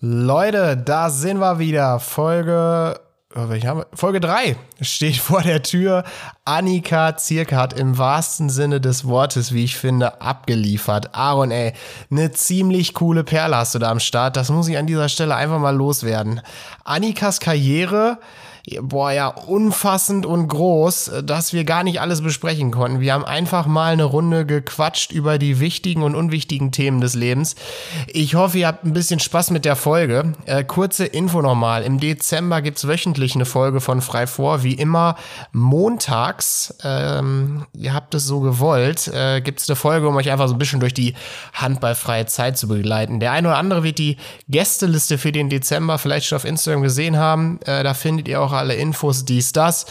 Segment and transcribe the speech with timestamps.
[0.00, 1.98] Leute, da sind wir wieder.
[1.98, 3.00] Folge,
[3.34, 6.04] oh, Folge 3 steht vor der Tür.
[6.44, 11.16] Annika Zirke hat im wahrsten Sinne des Wortes, wie ich finde, abgeliefert.
[11.16, 11.72] Aaron, ey,
[12.12, 14.36] eine ziemlich coole Perle hast du da am Start.
[14.36, 16.42] Das muss ich an dieser Stelle einfach mal loswerden.
[16.84, 18.18] Annikas Karriere
[18.82, 23.00] boah, ja, unfassend und groß, dass wir gar nicht alles besprechen konnten.
[23.00, 27.54] Wir haben einfach mal eine Runde gequatscht über die wichtigen und unwichtigen Themen des Lebens.
[28.06, 30.32] Ich hoffe, ihr habt ein bisschen Spaß mit der Folge.
[30.46, 31.82] Äh, kurze Info nochmal.
[31.82, 34.62] Im Dezember gibt's wöchentlich eine Folge von Frei vor.
[34.62, 35.16] Wie immer
[35.52, 40.54] montags, ähm, ihr habt es so gewollt, äh, gibt's eine Folge, um euch einfach so
[40.54, 41.14] ein bisschen durch die
[41.54, 43.20] handballfreie Zeit zu begleiten.
[43.20, 44.16] Der eine oder andere wird die
[44.48, 47.60] Gästeliste für den Dezember vielleicht schon auf Instagram gesehen haben.
[47.64, 49.86] Äh, da findet ihr auch alle Infos, dies, das.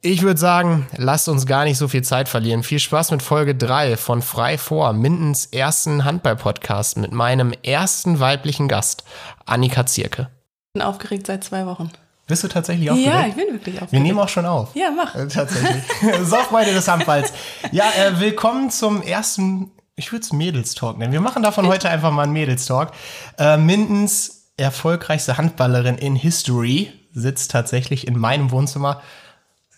[0.00, 2.62] Ich würde sagen, lasst uns gar nicht so viel Zeit verlieren.
[2.62, 8.68] Viel Spaß mit Folge 3 von Frei vor, Mindens ersten Handball-Podcast mit meinem ersten weiblichen
[8.68, 9.04] Gast,
[9.44, 10.28] Annika Zierke.
[10.68, 11.90] Ich bin aufgeregt seit zwei Wochen.
[12.26, 13.12] Bist du tatsächlich aufgeregt?
[13.14, 13.92] Ja, ich bin wirklich aufgeregt.
[13.92, 14.74] Wir nehmen auch schon auf.
[14.74, 15.14] Ja, mach.
[15.14, 15.82] Äh, tatsächlich.
[16.22, 17.32] Softweite des Handballs.
[17.72, 21.12] Ja, äh, willkommen zum ersten, ich würde es Mädels-Talk nennen.
[21.12, 22.92] Wir machen davon heute einfach mal einen Mädels-Talk.
[23.38, 29.02] Äh, Mindens erfolgreichste Handballerin in History sitzt tatsächlich in meinem Wohnzimmer.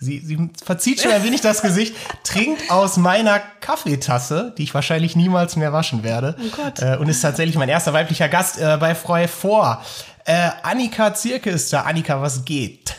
[0.00, 5.16] Sie, sie verzieht schon ein wenig das Gesicht, trinkt aus meiner Kaffeetasse, die ich wahrscheinlich
[5.16, 6.36] niemals mehr waschen werde.
[6.38, 6.82] Oh Gott.
[6.82, 9.82] Äh, und ist tatsächlich mein erster weiblicher Gast äh, bei Freu vor.
[10.24, 11.82] Äh, Annika Zirke ist da.
[11.82, 12.96] Annika, was geht?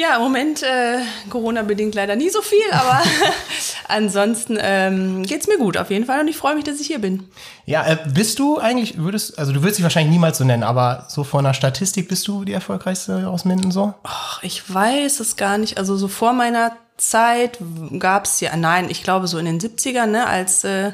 [0.00, 3.02] Ja, im Moment äh, Corona-bedingt leider nie so viel, aber
[3.88, 7.00] ansonsten ähm, geht's mir gut auf jeden Fall und ich freue mich, dass ich hier
[7.00, 7.28] bin.
[7.66, 11.04] Ja, äh, bist du eigentlich, würdest, also du würdest dich wahrscheinlich niemals so nennen, aber
[11.10, 13.92] so von der Statistik bist du die erfolgreichste aus Minden so?
[14.02, 15.76] Ach, ich weiß es gar nicht.
[15.76, 17.58] Also so vor meiner Zeit
[17.98, 20.92] gab's ja, nein, ich glaube so in den 70ern, ne, als äh,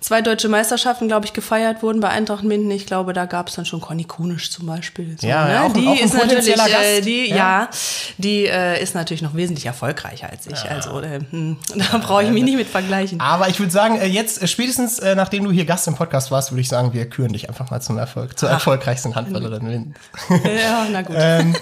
[0.00, 2.70] zwei deutsche Meisterschaften, glaube ich, gefeiert wurden bei Eintracht Minden.
[2.70, 5.16] Ich glaube, da gab es dann schon Conny Kunisch zum Beispiel.
[5.18, 5.62] So, ja, ne?
[5.64, 7.36] auch, die ist natürlich, äh, die, ja.
[7.36, 7.70] Ja.
[8.18, 10.70] die äh, ist natürlich noch wesentlich erfolgreicher als ich.
[10.70, 11.58] Also äh, hm,
[11.92, 13.20] da brauche ich mich nicht mit vergleichen.
[13.20, 16.30] Aber ich würde sagen, äh, jetzt äh, spätestens äh, nachdem du hier Gast im Podcast
[16.30, 19.96] warst, würde ich sagen, wir küren dich einfach mal zum Erfolg, zur erfolgreichsten Handballerin Mindens.
[20.30, 21.16] ja, na gut.
[21.18, 21.56] ähm,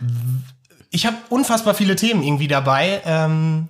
[0.90, 3.02] ich habe unfassbar viele Themen irgendwie dabei.
[3.04, 3.68] Ähm,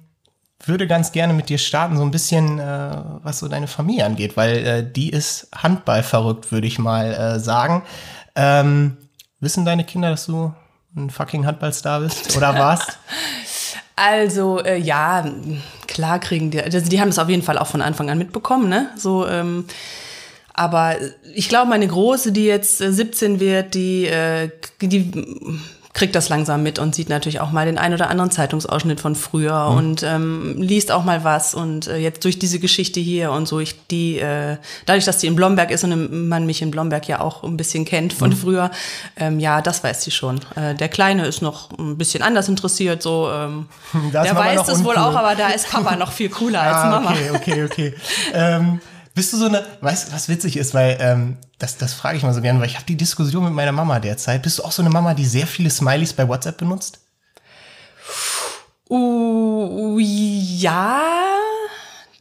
[0.65, 4.37] würde ganz gerne mit dir starten, so ein bisschen, äh, was so deine Familie angeht,
[4.37, 7.83] weil äh, die ist Handball verrückt, würde ich mal äh, sagen.
[8.35, 8.97] Ähm,
[9.41, 10.53] wissen deine Kinder, dass du
[10.97, 12.99] ein fucking Handballstar bist oder warst?
[13.97, 15.25] Also äh, ja,
[15.87, 18.69] klar kriegen die, also die haben es auf jeden Fall auch von Anfang an mitbekommen,
[18.69, 18.91] ne?
[18.97, 19.67] So, ähm,
[20.55, 20.97] aber
[21.35, 24.51] ich glaube, meine Große, die jetzt äh, 17 wird, die, äh,
[24.81, 25.11] die
[25.93, 29.17] kriegt das langsam mit und sieht natürlich auch mal den ein oder anderen Zeitungsausschnitt von
[29.17, 29.77] früher Mhm.
[29.77, 33.59] und ähm, liest auch mal was und äh, jetzt durch diese Geschichte hier und so
[33.59, 34.57] ich die äh,
[34.87, 37.85] dadurch dass die in Blomberg ist und man mich in Blomberg ja auch ein bisschen
[37.85, 38.19] kennt Mhm.
[38.19, 38.71] von früher
[39.17, 43.03] ähm, ja das weiß sie schon äh, der kleine ist noch ein bisschen anders interessiert
[43.03, 43.67] so ähm,
[44.13, 47.11] der weiß es wohl auch aber da ist Papa noch viel cooler als Ah, Mama
[47.35, 47.95] okay, okay, okay.
[49.15, 52.23] Bist du so eine, weißt du, was witzig ist, weil ähm, das, das frage ich
[52.23, 54.43] mal so gerne, weil ich habe die Diskussion mit meiner Mama derzeit.
[54.43, 57.01] Bist du auch so eine Mama, die sehr viele Smileys bei WhatsApp benutzt?
[58.89, 61.03] Uh, ja.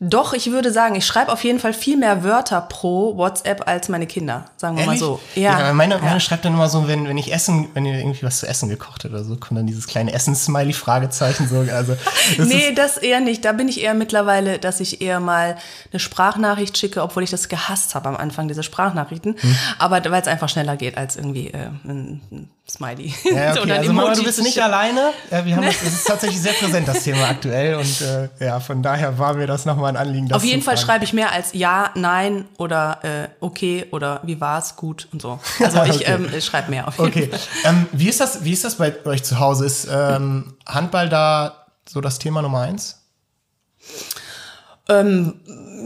[0.02, 3.90] Doch, ich würde sagen, ich schreibe auf jeden Fall viel mehr Wörter pro WhatsApp als
[3.90, 5.02] meine Kinder, sagen wir Ehrlich?
[5.02, 5.20] mal so.
[5.36, 8.40] Ja, meine, meine schreibt dann immer so, wenn, wenn ich essen, wenn ihr irgendwie was
[8.40, 11.66] zu essen gekocht habt oder so, kommt dann dieses kleine Essen-Smiley, Fragezeichen so.
[11.70, 11.98] Also,
[12.38, 13.44] das nee, das eher nicht.
[13.44, 15.58] Da bin ich eher mittlerweile, dass ich eher mal
[15.92, 19.36] eine Sprachnachricht schicke, obwohl ich das gehasst habe am Anfang, diese Sprachnachrichten.
[19.38, 19.56] Hm.
[19.80, 23.14] Aber weil es einfach schneller geht als irgendwie äh, ein Smiley.
[23.24, 25.12] ja, okay, also Mama, du bist nicht alleine.
[25.32, 27.76] Ja, wir haben das, das ist tatsächlich sehr präsent, das Thema aktuell.
[27.76, 30.32] Und äh, ja, von daher war mir das nochmal ein Anliegen.
[30.34, 30.86] Auf jeden Fall fragen.
[30.88, 35.40] schreibe ich mehr als ja, nein oder äh, okay oder wie war's, gut und so.
[35.60, 36.30] Also ich Okay.
[36.34, 37.28] ähm, schreibe mehr auf jeden Okay.
[37.28, 37.40] Fall.
[37.66, 39.66] ähm, wie, ist das, wie ist das bei euch zu Hause?
[39.66, 42.96] Ist ähm, Handball da so das Thema Nummer eins?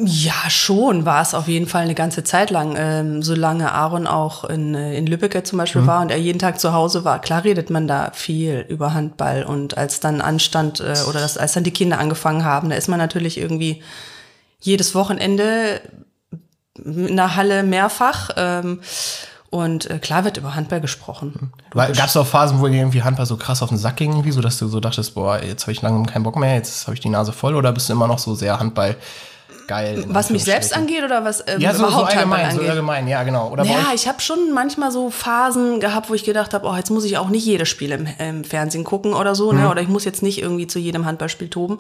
[0.06, 2.76] Ja, schon war es auf jeden Fall eine ganze Zeit lang.
[2.78, 6.60] Ähm, solange Aaron auch in, äh, in Lübeck zum Beispiel war und er jeden Tag
[6.60, 9.44] zu Hause war, klar redet man da viel über Handball.
[9.44, 12.88] Und als dann anstand äh, oder das, als dann die Kinder angefangen haben, da ist
[12.88, 13.84] man natürlich irgendwie
[14.60, 15.82] jedes Wochenende
[16.84, 18.32] in der Halle mehrfach.
[18.36, 18.80] Ähm,
[19.50, 21.52] und äh, klar wird über Handball gesprochen.
[21.72, 24.42] Gab es auch Phasen, wo irgendwie Handball so krass auf den Sack ging, irgendwie, so
[24.42, 27.02] dass du so dachtest, boah, jetzt habe ich lange keinen Bock mehr, jetzt habe ich
[27.02, 28.96] die Nase voll, oder bist du immer noch so sehr Handball
[29.68, 30.04] geil?
[30.08, 32.70] Was mich selbst angeht oder was ähm, Ja, so, so überhaupt Handball allgemein, so angeht?
[32.72, 33.50] allgemein, ja, genau.
[33.50, 36.90] Oder Ja, ich habe schon manchmal so Phasen gehabt, wo ich gedacht habe, oh, jetzt
[36.92, 39.60] muss ich auch nicht jedes Spiel im, im Fernsehen gucken oder so, Mhm.
[39.62, 39.70] ne?
[39.70, 41.80] Oder ich muss jetzt nicht irgendwie zu jedem Handballspiel toben.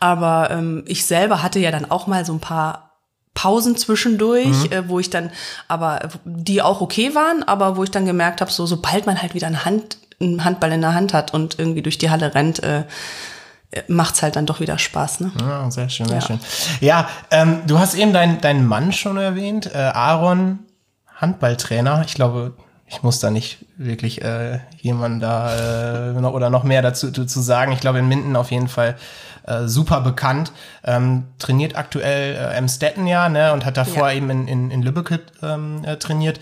[0.00, 2.90] Aber ähm, ich selber hatte ja dann auch mal so ein paar
[3.34, 4.72] Pausen zwischendurch, mhm.
[4.72, 5.30] äh, wo ich dann,
[5.68, 9.34] aber die auch okay waren, aber wo ich dann gemerkt habe, so sobald man halt
[9.34, 12.62] wieder eine Hand, einen Handball in der Hand hat und irgendwie durch die Halle rennt,
[12.62, 12.84] äh,
[13.88, 15.20] macht's halt dann doch wieder Spaß.
[15.20, 15.32] Ne?
[15.40, 16.26] Ja, sehr schön, sehr ja.
[16.26, 16.40] schön.
[16.80, 20.60] Ja, ähm, du hast eben deinen deinen Mann schon erwähnt, äh, Aaron,
[21.16, 22.02] Handballtrainer.
[22.06, 22.54] Ich glaube,
[22.86, 27.40] ich muss da nicht wirklich äh, jemanden da äh, noch, oder noch mehr dazu, dazu
[27.40, 27.72] sagen.
[27.72, 28.96] Ich glaube, in Minden auf jeden Fall
[29.46, 30.52] äh, super bekannt.
[30.84, 34.16] Ähm, trainiert aktuell äh, im Stetten ja, ne, und hat davor ja.
[34.16, 36.38] eben in, in, in Lübeck ähm, äh, trainiert.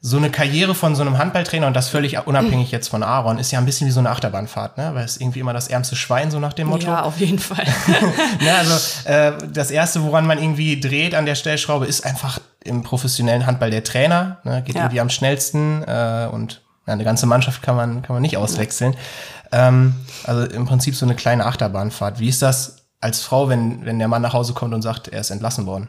[0.00, 3.50] So eine Karriere von so einem Handballtrainer und das völlig unabhängig jetzt von Aaron ist
[3.50, 4.90] ja ein bisschen wie so eine Achterbahnfahrt, ne?
[4.94, 6.86] Weil es irgendwie immer das ärmste Schwein, so nach dem Motto.
[6.86, 7.66] Ja, auf jeden Fall.
[8.40, 12.82] ne, also äh, das erste, woran man irgendwie dreht an der Stellschraube, ist einfach im
[12.82, 14.38] professionellen Handball der Trainer.
[14.44, 14.62] Ne?
[14.62, 14.82] Geht ja.
[14.82, 18.96] irgendwie am schnellsten äh, und ja, eine ganze Mannschaft kann man, kann man nicht auswechseln.
[19.52, 22.18] Ähm, also im Prinzip so eine kleine Achterbahnfahrt.
[22.18, 25.20] Wie ist das als Frau, wenn, wenn der Mann nach Hause kommt und sagt, er
[25.20, 25.88] ist entlassen worden?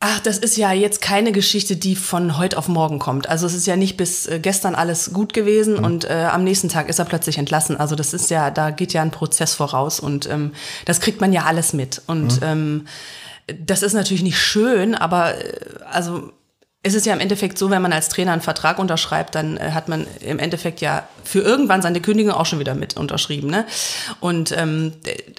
[0.00, 3.28] Ach, das ist ja jetzt keine Geschichte, die von heute auf morgen kommt.
[3.28, 5.84] Also es ist ja nicht bis äh, gestern alles gut gewesen mhm.
[5.84, 7.76] und äh, am nächsten Tag ist er plötzlich entlassen.
[7.76, 10.52] Also das ist ja, da geht ja ein Prozess voraus und ähm,
[10.84, 12.00] das kriegt man ja alles mit.
[12.06, 12.46] Und mhm.
[12.46, 12.86] ähm,
[13.58, 15.60] das ist natürlich nicht schön, aber äh,
[16.88, 19.58] also es ist ja im Endeffekt so, wenn man als Trainer einen Vertrag unterschreibt, dann
[19.58, 23.50] äh, hat man im Endeffekt ja für irgendwann seine Kündigung auch schon wieder mit unterschrieben.
[23.50, 23.66] Ne?
[24.20, 24.92] Und ähm,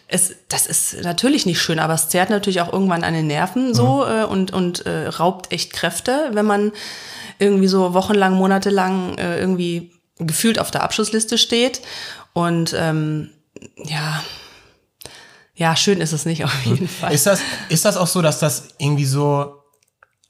[0.07, 3.74] es, das ist natürlich nicht schön, aber es zerrt natürlich auch irgendwann an den Nerven
[3.74, 4.12] so mhm.
[4.12, 6.72] äh, und, und äh, raubt echt Kräfte, wenn man
[7.40, 11.81] irgendwie so wochenlang, monatelang äh, irgendwie gefühlt auf der Abschlussliste steht.
[12.34, 13.31] Und ähm,
[13.86, 14.24] ja,
[15.56, 17.12] ja, schön ist es nicht auf jeden Fall.
[17.12, 19.58] Ist das, ist das auch so, dass das irgendwie so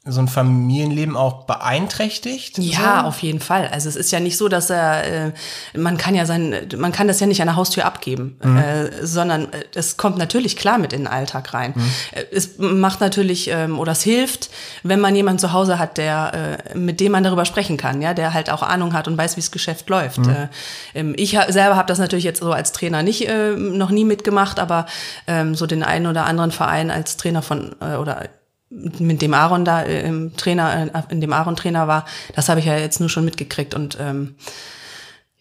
[0.05, 2.57] so ein Familienleben auch beeinträchtigt?
[2.57, 3.07] Ja, so?
[3.07, 3.67] auf jeden Fall.
[3.67, 5.31] Also es ist ja nicht so, dass er, äh,
[5.77, 8.57] man kann ja sein, man kann das ja nicht an der Haustür abgeben, mhm.
[8.57, 11.73] äh, sondern äh, es kommt natürlich klar mit in den Alltag rein.
[11.75, 11.91] Mhm.
[12.11, 14.49] Äh, es macht natürlich ähm, oder es hilft,
[14.83, 18.13] wenn man jemanden zu Hause hat, der äh, mit dem man darüber sprechen kann, ja,
[18.13, 20.19] der halt auch Ahnung hat und weiß, wie das Geschäft läuft.
[20.19, 20.29] Mhm.
[20.29, 20.47] Äh,
[20.95, 24.85] ähm, ich selber habe das natürlich jetzt so als Trainer nicht noch nie mitgemacht, aber
[25.27, 28.29] ähm, so den einen oder anderen Verein als Trainer von oder
[28.69, 32.05] mit dem Aaron da äh, im Trainer, äh, in dem Aaron Trainer war,
[32.35, 34.35] das habe ich ja jetzt nur schon mitgekriegt und ähm,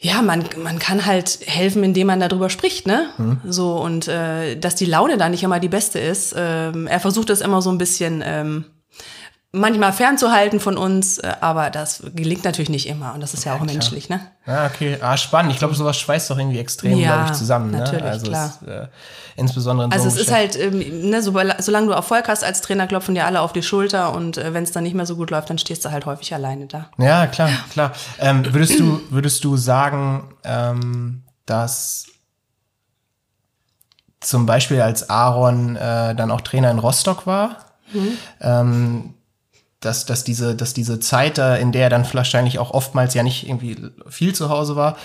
[0.00, 3.08] ja, man, man kann halt helfen, indem man darüber spricht, ne?
[3.18, 3.40] Mhm.
[3.44, 6.34] So und äh, dass die Laune da nicht immer die beste ist.
[6.38, 8.64] Ähm, er versucht es immer so ein bisschen ähm,
[9.52, 13.54] manchmal fernzuhalten von uns, äh, aber das gelingt natürlich nicht immer und das ist ja,
[13.54, 14.20] ja auch menschlich, ne?
[14.46, 14.98] Ja, okay.
[15.00, 15.52] Ah, spannend.
[15.52, 17.70] Ich glaube, sowas schweißt doch irgendwie extrem, ja, glaube ich, zusammen.
[17.70, 17.78] Ne?
[17.78, 18.52] Natürlich, also klar.
[18.60, 18.86] Es, äh,
[19.36, 22.60] insbesondere in Also so es ist halt, ähm, ne, so, solange du Erfolg hast als
[22.60, 25.16] Trainer, klopfen dir alle auf die Schulter und äh, wenn es dann nicht mehr so
[25.16, 26.90] gut läuft, dann stehst du halt häufig alleine da.
[26.98, 27.92] Ja, klar, klar.
[28.18, 32.06] Ähm, würdest du, würdest du sagen, ähm, dass
[34.20, 37.56] zum Beispiel als Aaron äh, dann auch Trainer in Rostock war,
[37.92, 38.18] mhm.
[38.40, 39.14] ähm,
[39.80, 43.48] dass, dass, diese, dass diese Zeit, in der er dann wahrscheinlich auch oftmals ja nicht
[43.48, 43.76] irgendwie
[44.08, 44.96] viel zu Hause war,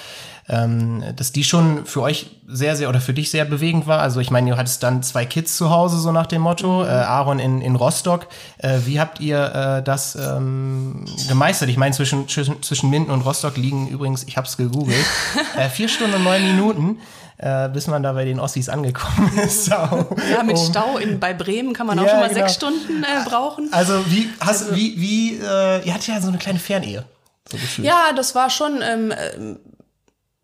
[0.50, 4.00] ähm, dass die schon für euch sehr, sehr oder für dich sehr bewegend war.
[4.00, 6.90] Also ich meine, du hattest dann zwei Kids zu Hause, so nach dem Motto, mhm.
[6.90, 8.28] äh, Aaron in, in Rostock.
[8.58, 11.70] Äh, wie habt ihr äh, das ähm, gemeistert?
[11.70, 15.06] Ich meine, zwischen, zwischen, zwischen Minden und Rostock liegen übrigens, ich habe es gegoogelt,
[15.58, 16.98] äh, vier Stunden und neun Minuten
[17.44, 19.68] äh, bis man da bei den Ossis angekommen ist.
[19.68, 22.40] ja, mit um, Stau in, bei Bremen kann man auch ja, schon mal genau.
[22.40, 23.68] sechs Stunden äh, brauchen.
[23.74, 27.04] Also wie, hast, also, wie, wie äh, ihr hattet ja so eine kleine Fernehe.
[27.52, 29.60] So ja, das war schon, ähm, ähm,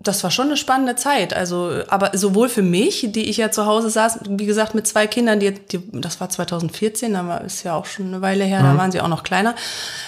[0.01, 1.33] das war schon eine spannende Zeit.
[1.33, 5.07] Also, aber sowohl für mich, die ich ja zu Hause saß, wie gesagt, mit zwei
[5.07, 8.61] Kindern, die, die das war 2014, da war, ist ja auch schon eine Weile her,
[8.61, 8.63] mhm.
[8.63, 9.55] da waren sie auch noch kleiner,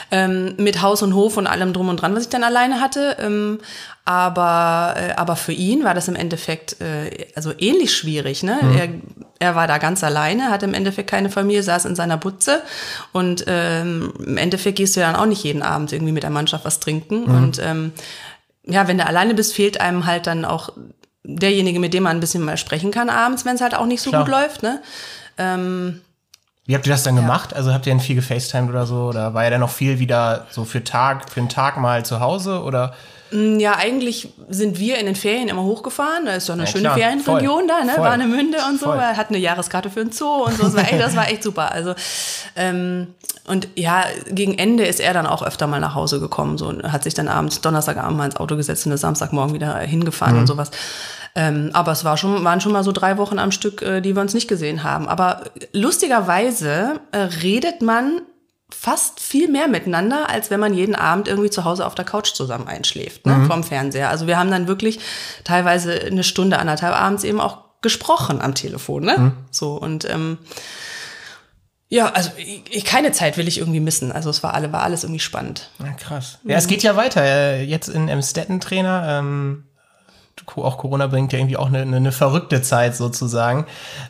[0.10, 3.18] ähm, mit Haus und Hof und allem drum und dran, was ich dann alleine hatte.
[3.20, 3.60] Ähm,
[4.06, 8.44] aber, äh, aber für ihn war das im Endeffekt äh, also ähnlich schwierig.
[8.44, 8.60] Ne?
[8.62, 8.78] Mhm.
[8.78, 8.90] Er,
[9.40, 12.62] er war da ganz alleine, hatte im Endeffekt keine Familie, saß in seiner Butze.
[13.12, 16.64] Und ähm, im Endeffekt gehst du dann auch nicht jeden Abend irgendwie mit der Mannschaft
[16.64, 17.26] was trinken.
[17.26, 17.36] Mhm.
[17.36, 17.92] Und ähm,
[18.66, 20.70] ja, wenn du alleine bist, fehlt einem halt dann auch
[21.24, 24.02] derjenige, mit dem man ein bisschen mal sprechen kann abends, wenn es halt auch nicht
[24.02, 24.24] so Klar.
[24.24, 24.64] gut läuft.
[24.64, 24.82] Ne?
[25.38, 26.02] Ähm,
[26.66, 27.22] wie habt ihr das dann ja.
[27.22, 27.54] gemacht?
[27.54, 29.08] Also habt ihr denn viel gefacetimed oder so?
[29.08, 32.20] Oder war ja dann noch viel wieder so für Tag, für einen Tag mal zu
[32.20, 32.62] Hause?
[32.64, 32.94] Oder?
[33.32, 36.26] Mm, ja, eigentlich sind wir in den Ferien immer hochgefahren.
[36.26, 36.98] Da ist doch eine ja, schöne klar.
[36.98, 37.68] Ferienregion Voll.
[37.68, 37.94] da, ne?
[37.94, 38.04] Voll.
[38.04, 38.88] Warnemünde und so.
[38.88, 38.98] Voll.
[38.98, 40.64] Er hat eine Jahreskarte für einen Zoo und so.
[40.64, 41.72] Das war echt, das war echt super.
[41.72, 41.96] Also,
[42.56, 43.08] ähm,
[43.48, 46.58] und ja, gegen Ende ist er dann auch öfter mal nach Hause gekommen.
[46.58, 50.36] So, hat sich dann abends, Donnerstagabend mal ins Auto gesetzt und ist Samstagmorgen wieder hingefahren
[50.36, 50.42] mhm.
[50.42, 50.72] und sowas.
[51.34, 54.16] Ähm, aber es war schon, waren schon mal so drei Wochen am Stück, äh, die
[54.16, 55.08] wir uns nicht gesehen haben.
[55.08, 58.22] Aber lustigerweise äh, redet man
[58.74, 62.34] fast viel mehr miteinander, als wenn man jeden Abend irgendwie zu Hause auf der Couch
[62.34, 63.46] zusammen einschläft, ne, mhm.
[63.48, 64.10] vom Fernseher.
[64.10, 65.00] Also wir haben dann wirklich
[65.44, 69.18] teilweise eine Stunde, anderthalb abends eben auch gesprochen am Telefon, ne?
[69.18, 69.32] Mhm.
[69.50, 70.38] So und ähm,
[71.90, 74.12] Ja, also ich, keine Zeit will ich irgendwie missen.
[74.14, 75.70] Also es war alle, war alles irgendwie spannend.
[75.80, 76.40] Ja, krass.
[76.46, 77.22] Ja, es geht ja weiter.
[77.22, 79.20] Äh, Jetzt in Emstetten Trainer.
[79.20, 79.66] Ähm,
[80.56, 83.66] auch Corona bringt ja irgendwie auch eine, eine verrückte Zeit sozusagen.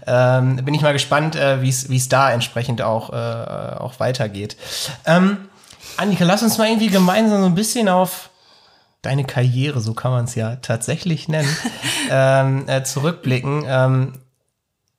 [0.08, 4.58] Ähm, bin ich mal gespannt, äh, wie es da entsprechend auch, äh, auch weitergeht.
[5.06, 5.38] Ähm,
[5.98, 8.30] Annika, lass uns mal irgendwie gemeinsam so ein bisschen auf
[9.02, 11.50] deine Karriere, so kann man es ja tatsächlich nennen,
[12.10, 13.64] ähm, äh, zurückblicken.
[13.68, 14.14] Ähm,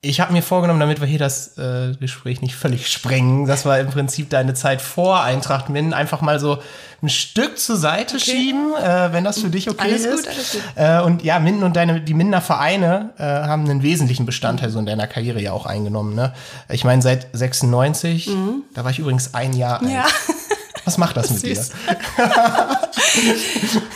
[0.05, 3.79] ich habe mir vorgenommen, damit wir hier das äh, Gespräch nicht völlig sprengen, dass wir
[3.79, 6.59] im Prinzip deine Zeit vor Eintracht Minden einfach mal so
[7.03, 8.33] ein Stück zur Seite okay.
[8.33, 10.25] schieben, äh, wenn das für dich okay alles ist.
[10.25, 10.63] Gut, alles gut.
[10.75, 14.81] Äh, und ja, Minden und deine, die Mindener Vereine äh, haben einen wesentlichen Bestandteil so
[14.81, 16.17] in deiner Karriere ja auch eingenommen.
[16.17, 16.33] Ne?
[16.69, 18.63] Ich meine, seit 96, mhm.
[18.75, 19.91] da war ich übrigens ein Jahr alt.
[19.93, 20.05] Ja.
[20.85, 21.53] Was macht das, mit dir?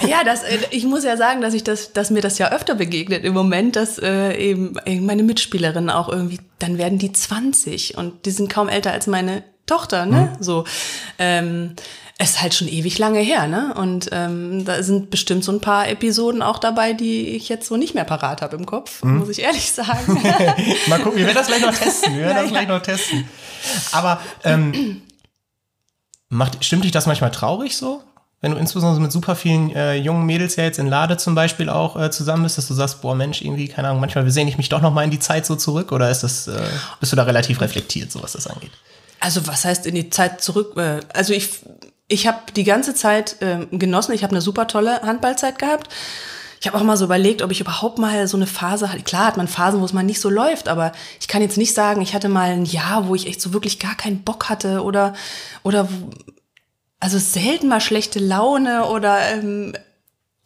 [0.08, 2.74] ja, das, äh, ich muss ja sagen, dass ich das, dass mir das ja öfter
[2.74, 8.26] begegnet im Moment, dass äh, eben meine Mitspielerinnen auch irgendwie, dann werden die 20 und
[8.26, 10.32] die sind kaum älter als meine Tochter, ne?
[10.36, 10.42] Mhm.
[10.42, 10.64] So.
[11.18, 11.74] Ähm,
[12.18, 13.74] es ist halt schon ewig lange her, ne?
[13.74, 17.76] Und ähm, da sind bestimmt so ein paar Episoden auch dabei, die ich jetzt so
[17.76, 19.18] nicht mehr parat habe im Kopf, mhm.
[19.18, 20.14] muss ich ehrlich sagen.
[20.88, 22.14] Mal gucken, wir werden das gleich noch testen.
[22.14, 23.28] Wir werden ja, das gleich noch testen.
[23.92, 25.02] Aber ähm,
[26.28, 28.02] Macht, stimmt dich das manchmal traurig so?
[28.40, 31.70] Wenn du insbesondere mit super vielen äh, jungen Mädels ja jetzt in Lade zum Beispiel
[31.70, 34.58] auch äh, zusammen bist, dass du sagst, boah Mensch, irgendwie, keine Ahnung, manchmal sehne ich
[34.58, 36.60] mich doch noch mal in die Zeit so zurück oder ist das, äh,
[37.00, 38.72] bist du da relativ reflektiert, so was das angeht?
[39.20, 40.76] Also was heißt in die Zeit zurück?
[40.76, 41.60] Äh, also ich,
[42.08, 45.88] ich habe die ganze Zeit äh, genossen, ich habe eine super tolle Handballzeit gehabt.
[46.60, 49.02] Ich habe auch mal so überlegt, ob ich überhaupt mal so eine Phase hatte.
[49.02, 51.74] Klar hat man Phasen, wo es mal nicht so läuft, aber ich kann jetzt nicht
[51.74, 54.82] sagen, ich hatte mal ein Jahr, wo ich echt so wirklich gar keinen Bock hatte
[54.82, 55.14] oder
[55.62, 55.88] oder
[57.00, 59.74] also selten mal schlechte Laune oder ähm,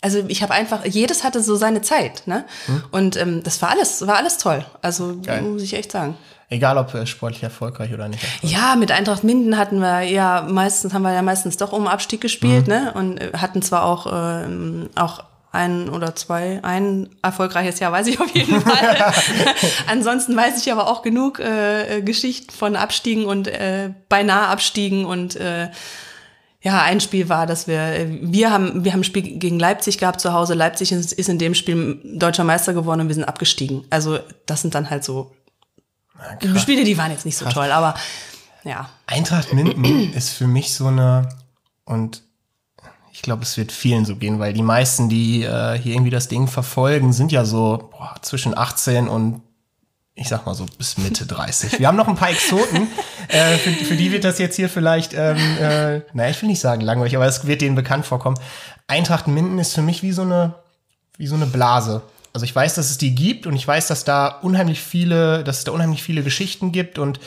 [0.02, 2.44] also ich habe einfach jedes hatte so seine Zeit, ne?
[2.66, 2.82] Hm.
[2.90, 4.64] Und ähm, das war alles war alles toll.
[4.82, 5.42] Also Geil.
[5.42, 6.16] muss ich echt sagen.
[6.52, 8.24] Egal ob äh, sportlich erfolgreich oder nicht.
[8.42, 12.20] Ja, mit Eintracht Minden hatten wir ja meistens, haben wir ja meistens doch um Abstieg
[12.20, 12.74] gespielt, mhm.
[12.74, 12.92] ne?
[12.94, 14.48] Und äh, hatten zwar auch, äh,
[14.96, 19.12] auch ein oder zwei, ein erfolgreiches Jahr weiß ich auf jeden Fall.
[19.86, 25.36] Ansonsten weiß ich aber auch genug äh, Geschichten von Abstiegen und äh, beinahe Abstiegen und
[25.36, 25.70] äh,
[26.62, 30.20] ja, ein Spiel war, dass wir, wir haben, wir haben ein Spiel gegen Leipzig gehabt
[30.20, 30.52] zu Hause.
[30.52, 33.84] Leipzig ist, ist in dem Spiel deutscher Meister geworden und wir sind abgestiegen.
[33.88, 35.32] Also, das sind dann halt so
[36.42, 37.54] ja, Spiele, die waren jetzt nicht so Krass.
[37.54, 37.94] toll, aber
[38.64, 38.90] ja.
[39.06, 41.30] Eintracht Minden ist für mich so eine,
[41.86, 42.22] und
[43.12, 46.28] ich glaube, es wird vielen so gehen, weil die meisten, die äh, hier irgendwie das
[46.28, 49.42] Ding verfolgen, sind ja so boah, zwischen 18 und
[50.14, 51.78] ich sag mal so bis Mitte 30.
[51.78, 52.88] Wir haben noch ein paar Exoten,
[53.28, 56.60] äh, für, für, die wird das jetzt hier vielleicht, ähm, äh, naja, ich will nicht
[56.60, 58.38] sagen langweilig, aber es wird denen bekannt vorkommen.
[58.86, 60.54] Eintracht Minden ist für mich wie so eine,
[61.16, 62.02] wie so eine Blase.
[62.32, 65.58] Also ich weiß, dass es die gibt und ich weiß, dass da unheimlich viele, dass
[65.58, 67.18] es da unheimlich viele Geschichten gibt und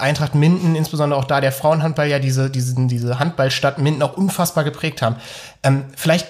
[0.00, 4.64] Eintracht Minden, insbesondere auch da der Frauenhandball ja diese, diesen, diese Handballstadt Minden auch unfassbar
[4.64, 5.16] geprägt haben.
[5.62, 6.28] Ähm, vielleicht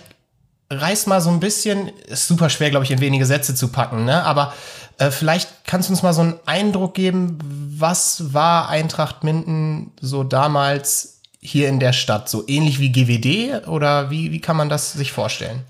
[0.70, 4.04] reiß mal so ein bisschen, ist super schwer, glaube ich, in wenige Sätze zu packen,
[4.04, 4.24] ne?
[4.24, 4.52] aber
[4.98, 7.38] äh, vielleicht kannst du uns mal so einen Eindruck geben,
[7.78, 12.28] was war Eintracht Minden so damals hier in der Stadt?
[12.28, 15.62] So ähnlich wie GWD oder wie, wie kann man das sich vorstellen?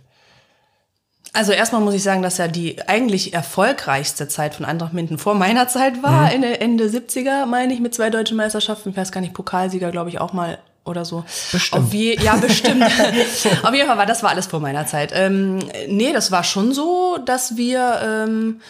[1.36, 5.34] Also erstmal muss ich sagen, dass ja die eigentlich erfolgreichste Zeit von Eintracht Minden vor
[5.34, 6.42] meiner Zeit war, mhm.
[6.42, 8.90] Ende 70er, meine ich, mit zwei deutschen Meisterschaften.
[8.90, 11.24] Ich weiß gar nicht, Pokalsieger, glaube ich, auch mal oder so.
[11.52, 11.92] Bestimmt.
[11.92, 12.84] Je, ja, bestimmt.
[13.62, 15.10] Auf jeden Fall war das war alles vor meiner Zeit.
[15.14, 18.60] Ähm, nee, das war schon so, dass wir ähm,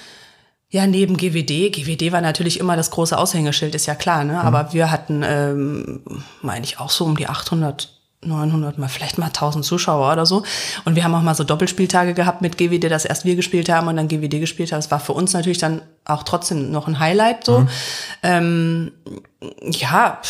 [0.71, 4.33] ja neben GWD, GWD war natürlich immer das große Aushängeschild, ist ja klar, ne?
[4.33, 4.39] Mhm.
[4.41, 6.03] Aber wir hatten, ähm,
[6.43, 7.96] meine ich, auch so um die 800
[8.27, 10.43] 900 mal, vielleicht mal 1000 Zuschauer oder so.
[10.85, 13.89] Und wir haben auch mal so Doppelspieltage gehabt mit GWD, dass erst wir gespielt haben
[13.89, 14.79] und dann GWD gespielt haben.
[14.79, 17.61] Das war für uns natürlich dann auch trotzdem noch ein Highlight so.
[17.61, 17.69] Mhm.
[18.23, 18.93] Ähm,
[19.63, 20.21] ja,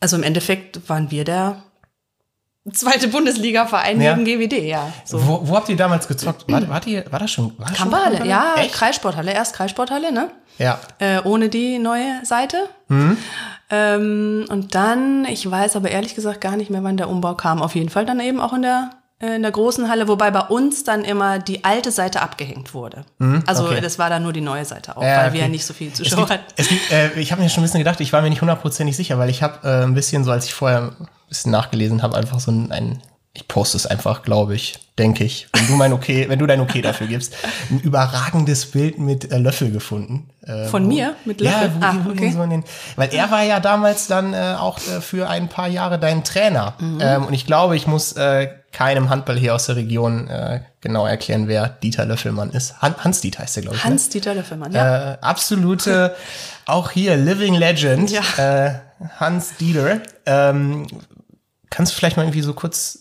[0.00, 1.62] also im Endeffekt waren wir der
[2.72, 4.16] zweite Bundesliga-Verein ja.
[4.16, 4.92] neben GWD, ja.
[5.04, 5.24] So.
[5.26, 6.50] Wo, wo habt ihr damals gezockt?
[6.50, 7.56] War, war, die, war das schon?
[7.58, 8.74] War das Kamperhalle, schon ja, Echt?
[8.74, 10.30] Kreissporthalle, erst Kreissporthalle, ne?
[10.58, 10.80] Ja.
[10.98, 12.68] Äh, ohne die neue Seite.
[12.88, 13.16] Mhm.
[13.70, 17.62] Ähm, und dann, ich weiß aber ehrlich gesagt gar nicht mehr, wann der Umbau kam.
[17.62, 20.84] Auf jeden Fall dann eben auch in der in der großen Halle, wobei bei uns
[20.84, 23.06] dann immer die alte Seite abgehängt wurde.
[23.18, 23.80] Mhm, also okay.
[23.80, 25.34] das war dann nur die neue Seite auch, ja, weil okay.
[25.34, 26.44] wir ja nicht so viel Zuschauer hatten.
[26.90, 29.30] Äh, ich habe mir schon ein bisschen gedacht, ich war mir nicht hundertprozentig sicher, weil
[29.30, 32.50] ich habe äh, ein bisschen so, als ich vorher ein bisschen nachgelesen habe, einfach so
[32.50, 33.02] ein, ein
[33.36, 36.60] ich poste es einfach, glaube ich, denke ich, wenn du mein Okay, wenn du dein
[36.60, 37.34] Okay dafür gibst,
[37.70, 40.30] ein überragendes Bild mit äh, Löffel gefunden.
[40.42, 41.68] Äh, Von wo, mir mit Löffel.
[41.68, 42.30] Ja, wo, ah, okay.
[42.30, 42.64] so den,
[42.96, 46.74] weil er war ja damals dann äh, auch äh, für ein paar Jahre dein Trainer.
[46.78, 46.98] Mhm.
[47.02, 51.06] Ähm, und ich glaube, ich muss äh, keinem Handball hier aus der Region äh, genau
[51.06, 52.82] erklären, wer Dieter Löffelmann ist.
[52.82, 53.82] Han Hans Dieter heißt er, glaube ich.
[53.82, 53.88] Ne?
[53.88, 54.12] Hans ne?
[54.12, 55.14] Dieter Löffelmann, ja.
[55.14, 56.14] Äh, absolute,
[56.66, 58.10] auch hier Living Legend.
[58.10, 58.20] Ja.
[58.36, 58.74] Äh,
[59.18, 60.02] Hans Dieter.
[60.26, 60.86] Ähm,
[61.70, 62.98] kannst du vielleicht mal irgendwie so kurz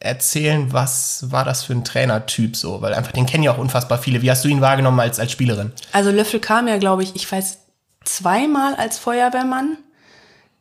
[0.00, 2.82] erzählen, was war das für ein Trainertyp so?
[2.82, 4.20] Weil einfach den kennen ja auch unfassbar viele.
[4.20, 5.70] Wie hast du ihn wahrgenommen als, als Spielerin?
[5.92, 7.58] Also Löffel kam ja, glaube ich, ich weiß,
[8.04, 9.78] zweimal als Feuerwehrmann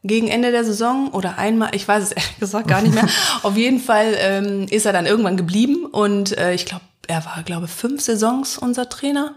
[0.04, 3.08] gegen Ende der Saison oder einmal, ich weiß es ehrlich gesagt gar nicht mehr.
[3.44, 7.44] Auf jeden Fall ähm, ist er dann irgendwann geblieben und äh, ich glaube, er war,
[7.44, 9.36] glaube fünf Saisons unser Trainer.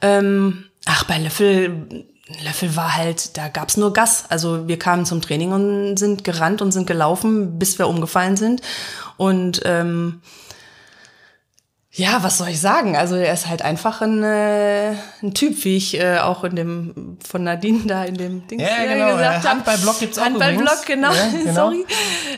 [0.00, 2.06] Ähm, ach, bei Löffel
[2.44, 4.24] Löffel war halt, da gab's nur Gas.
[4.28, 8.62] Also wir kamen zum Training und sind gerannt und sind gelaufen, bis wir umgefallen sind.
[9.16, 10.22] Und ähm,
[11.96, 12.94] ja, was soll ich sagen?
[12.94, 14.90] Also er ist halt einfach ein, äh,
[15.22, 18.84] ein Typ, wie ich äh, auch in dem von Nadine da in dem Ding ja,
[18.86, 19.16] genau.
[19.16, 19.48] gesagt habe.
[19.48, 21.10] Handballblock gibt's auch Handballblock, genau.
[21.10, 21.54] Ja, genau.
[21.54, 21.86] Sorry.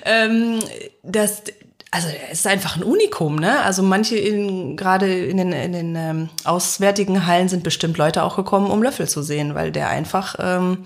[0.05, 0.61] Ähm,
[1.03, 1.43] das,
[1.91, 3.61] also er ist einfach ein Unikum, ne?
[3.62, 8.37] Also manche in, gerade in den, in den ähm, auswärtigen Hallen sind bestimmt Leute auch
[8.37, 10.85] gekommen, um Löffel zu sehen, weil der einfach, ähm,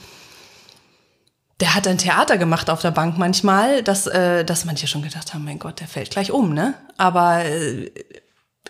[1.60, 5.34] der hat ein Theater gemacht auf der Bank manchmal, dass, äh, dass manche schon gedacht
[5.34, 6.72] haben, mein Gott, der fällt gleich um, ne?
[6.96, 7.90] Aber äh,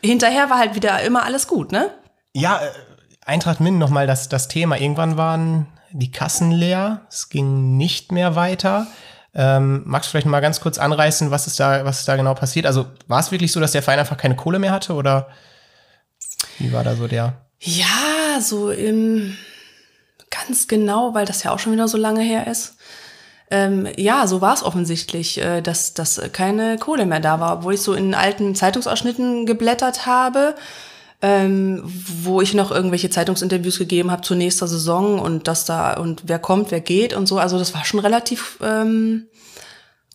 [0.03, 1.91] hinterher war halt wieder immer alles gut, ne?
[2.35, 2.71] Ja, äh,
[3.25, 4.79] Eintracht Minden nochmal das, das Thema.
[4.79, 8.87] Irgendwann waren die Kassen leer, es ging nicht mehr weiter.
[9.35, 12.35] Ähm, magst du vielleicht mal ganz kurz anreißen, was ist da, was ist da genau
[12.35, 12.67] passiert?
[12.67, 15.29] Also war es wirklich so, dass der Verein einfach keine Kohle mehr hatte oder
[16.59, 17.35] wie war da so der?
[17.61, 19.37] Ja, so im
[20.31, 22.77] ganz genau, weil das ja auch schon wieder so lange her ist.
[23.53, 27.75] Ähm, ja, so war es offensichtlich, äh, dass, dass keine Kohle mehr da war, obwohl
[27.75, 30.55] ich so in alten Zeitungsausschnitten geblättert habe
[31.23, 36.23] ähm, wo ich noch irgendwelche Zeitungsinterviews gegeben habe zur nächsten Saison und dass da und
[36.27, 37.39] wer kommt, wer geht und so.
[37.39, 39.29] Also das war schon relativ ähm,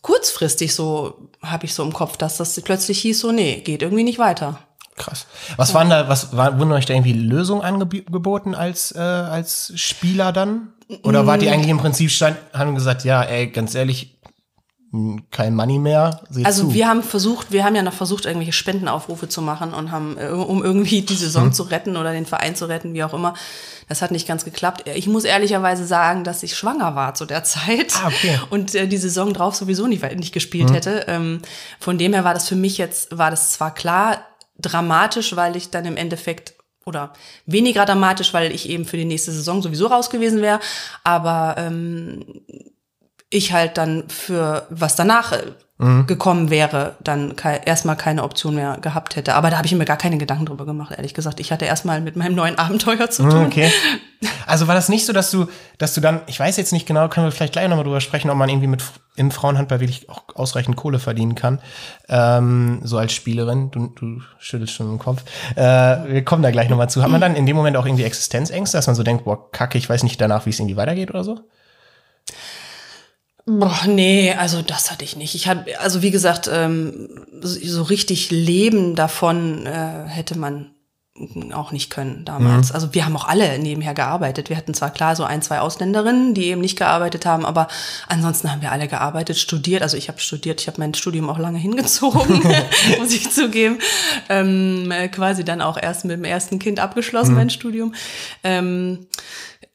[0.02, 4.04] kurzfristig so, habe ich so im Kopf, dass das plötzlich hieß so, nee, geht irgendwie
[4.04, 4.58] nicht weiter.
[4.96, 5.26] Krass.
[5.56, 5.74] Was ja.
[5.76, 10.72] waren da, was war, wurden euch da irgendwie Lösungen angeboten als, äh, als Spieler dann?
[11.02, 11.52] Oder wart ihr mm.
[11.52, 14.18] eigentlich im Prinzip stand, haben gesagt, ja, ey, ganz ehrlich,
[15.30, 16.22] kein Money mehr.
[16.30, 16.74] Seht also zu.
[16.74, 20.28] wir haben versucht, wir haben ja noch versucht, irgendwelche Spendenaufrufe zu machen und haben, äh,
[20.28, 21.52] um irgendwie die Saison hm.
[21.52, 23.34] zu retten oder den Verein zu retten, wie auch immer.
[23.88, 24.88] Das hat nicht ganz geklappt.
[24.94, 28.40] Ich muss ehrlicherweise sagen, dass ich schwanger war zu der Zeit ah, okay.
[28.50, 30.74] und äh, die Saison drauf sowieso nicht, nicht gespielt hm.
[30.74, 31.04] hätte.
[31.06, 31.42] Ähm,
[31.78, 34.24] von dem her war das für mich jetzt, war das zwar klar
[34.58, 36.54] dramatisch, weil ich dann im Endeffekt
[36.88, 37.12] oder
[37.46, 40.58] weniger dramatisch, weil ich eben für die nächste Saison sowieso raus gewesen wäre,
[41.04, 42.24] aber ähm,
[43.30, 46.06] ich halt dann für was danach äh, mhm.
[46.06, 49.34] gekommen wäre, dann ke erstmal keine Option mehr gehabt hätte.
[49.34, 51.40] Aber da habe ich mir gar keine Gedanken drüber gemacht, ehrlich gesagt.
[51.40, 53.46] Ich hatte erstmal mit meinem neuen Abenteuer zu tun.
[53.46, 53.70] Okay.
[54.46, 57.08] Also war das nicht so, dass du, dass du dann, ich weiß jetzt nicht genau,
[57.08, 58.82] können wir vielleicht gleich nochmal drüber sprechen, ob man irgendwie mit
[59.14, 61.60] im Frauenhandball wirklich auch ausreichend Kohle verdienen kann.
[62.08, 63.70] Ähm, so als Spielerin.
[63.70, 65.22] Du, du schüttelst schon den Kopf.
[65.54, 67.02] Äh, wir kommen da gleich nochmal zu.
[67.02, 69.78] Hat man dann in dem Moment auch irgendwie Existenzängste, dass man so denkt, boah, kacke,
[69.78, 71.38] ich weiß nicht danach, wie es irgendwie weitergeht oder so?
[73.48, 75.34] Boah, nee, also das hatte ich nicht.
[75.34, 77.08] Ich hatte, also wie gesagt, ähm,
[77.40, 80.74] so richtig leben davon äh, hätte man
[81.52, 82.68] auch nicht können damals.
[82.68, 82.74] Mhm.
[82.74, 84.50] Also wir haben auch alle nebenher gearbeitet.
[84.50, 87.68] Wir hatten zwar klar so ein, zwei Ausländerinnen, die eben nicht gearbeitet haben, aber
[88.06, 89.82] ansonsten haben wir alle gearbeitet, studiert.
[89.82, 92.42] Also ich habe studiert, ich habe mein Studium auch lange hingezogen,
[92.98, 93.78] muss ich zugeben.
[94.28, 97.36] Ähm, quasi dann auch erst mit dem ersten Kind abgeschlossen, mhm.
[97.36, 97.94] mein Studium.
[98.44, 99.06] Ähm,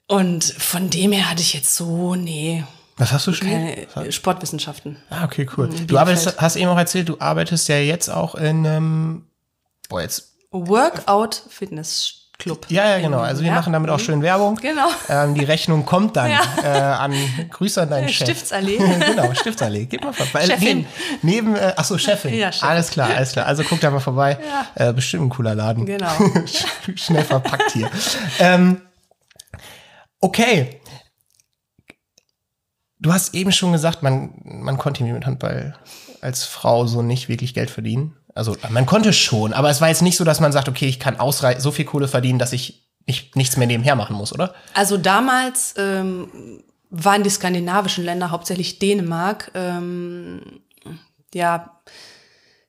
[0.08, 2.64] und von dem her hatte ich jetzt so, nee,
[2.98, 3.94] was hast du studiert?
[3.94, 4.98] Keine Sportwissenschaften.
[5.10, 5.70] Ah, okay, cool.
[5.88, 9.26] Du arbeitest, hast eben auch erzählt, du arbeitest ja jetzt auch in ähm,
[9.90, 10.34] boah, jetzt.
[10.52, 12.66] Workout Fitness Club.
[12.70, 13.20] Ja, ja, genau.
[13.20, 13.56] Also wir ja.
[13.56, 14.04] machen damit auch mhm.
[14.04, 14.56] schön Werbung.
[14.56, 14.88] Genau.
[15.08, 16.42] Ähm, die Rechnung kommt dann ja.
[16.64, 17.14] äh, an
[17.52, 18.28] Grüße an deinen Chef.
[18.28, 18.78] Stiftsallee.
[19.08, 19.86] genau, Stiftsallee.
[19.86, 20.46] Gib mal vorbei.
[20.46, 20.86] Chefin.
[21.22, 22.34] Neben, neben äh, ach so, Chefin.
[22.34, 22.70] Ja, Chefin.
[22.70, 23.46] Alles klar, alles klar.
[23.46, 24.38] Also guck da mal vorbei.
[24.76, 24.90] Ja.
[24.90, 25.86] Äh, bestimmt ein cooler Laden.
[25.86, 26.12] Genau.
[26.96, 27.90] Schnell verpackt hier.
[28.40, 28.82] ähm,
[30.20, 30.82] okay.
[33.04, 35.76] Du hast eben schon gesagt, man, man konnte mit Handball
[36.22, 38.16] als Frau so nicht wirklich Geld verdienen.
[38.34, 41.00] Also man konnte schon, aber es war jetzt nicht so, dass man sagt, okay, ich
[41.00, 41.18] kann
[41.60, 44.56] so viel Kohle verdienen, dass ich nicht, nichts mehr nebenher machen muss, oder?
[44.74, 50.62] Also damals ähm, waren die skandinavischen Länder, hauptsächlich Dänemark, ähm,
[51.34, 51.82] ja,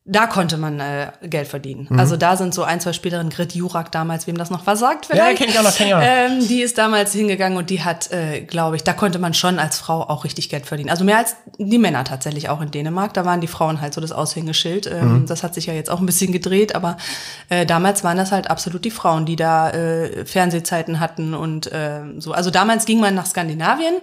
[0.06, 1.86] da konnte man äh, Geld verdienen.
[1.88, 1.98] Mhm.
[1.98, 5.06] Also da sind so ein, zwei Spielerinnen, Grit Jurak damals, wem das noch was sagt
[5.08, 5.38] Ja, vielleicht.
[5.38, 6.06] kenn ich auch noch, kenn ich auch noch.
[6.06, 9.58] Ähm, die ist damals hingegangen und die hat, äh, glaube ich, da konnte man schon
[9.58, 10.90] als Frau auch richtig Geld verdienen.
[10.90, 13.14] Also mehr als die Männer tatsächlich auch in Dänemark.
[13.14, 14.86] Da waren die Frauen halt so das Aushängeschild.
[14.86, 15.26] Ähm, Mhm.
[15.26, 16.96] Das hat sich ja jetzt auch ein bisschen gedreht, aber
[17.48, 22.00] äh, damals waren das halt absolut die Frauen, die da äh, Fernsehzeiten hatten und äh,
[22.18, 22.32] so.
[22.32, 23.94] Also damals ging man nach Skandinavien,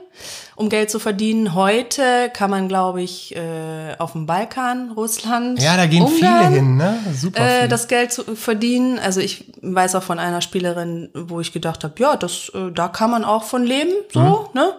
[0.61, 1.55] um Geld zu verdienen.
[1.55, 6.53] Heute kann man, glaube ich, äh, auf dem Balkan, Russland, Ja, da gehen viele Ungarn,
[6.53, 6.99] hin, ne?
[7.13, 7.67] Super äh, viel.
[7.67, 8.99] das Geld zu verdienen.
[8.99, 12.87] Also ich weiß auch von einer Spielerin, wo ich gedacht habe, ja, das, äh, da
[12.87, 14.73] kann man auch von leben, so, ne?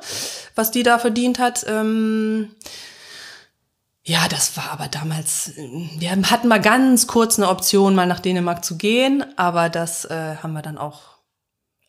[0.55, 1.66] Was die da verdient hat.
[1.68, 2.51] Ähm,
[4.05, 5.68] ja, das war aber damals, äh,
[5.99, 10.37] wir hatten mal ganz kurz eine Option, mal nach Dänemark zu gehen, aber das äh,
[10.42, 11.12] haben wir dann auch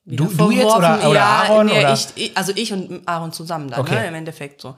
[0.06, 1.94] Du- du jetzt oder- oder ja, Aaron, nee, oder?
[2.16, 3.96] Ich, also ich und Aaron zusammen dann, Okay.
[3.96, 4.76] ne, im Endeffekt so.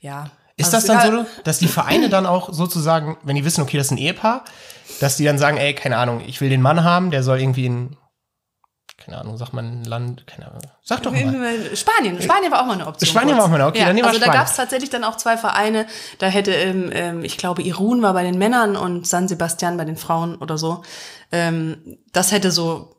[0.00, 0.30] Ja.
[0.58, 3.62] Ist Also das dann egal- so, dass die Vereine dann auch sozusagen, wenn die wissen,
[3.62, 4.44] okay, das ist ein Ehepaar,
[5.00, 7.66] dass die dann sagen, ey, keine Ahnung, ich will den Mann haben, der soll irgendwie
[7.66, 7.96] in,
[8.98, 11.20] keine Ahnung, sagt man ein Land, keine Ahnung, sag doch mal.
[11.74, 12.20] Spanien.
[12.22, 13.06] Spanien war auch mal eine Option.
[13.08, 14.88] Spanien war auch mal eine- okay, ja, dann nehmen wir Also da gab es tatsächlich
[14.90, 15.86] dann auch zwei Vereine.
[16.18, 19.84] Da hätte, ähm, ähm, ich glaube, Irun war bei den Männern und San Sebastian bei
[19.84, 20.82] den Frauen oder so.
[21.32, 22.95] Ähm, das hätte so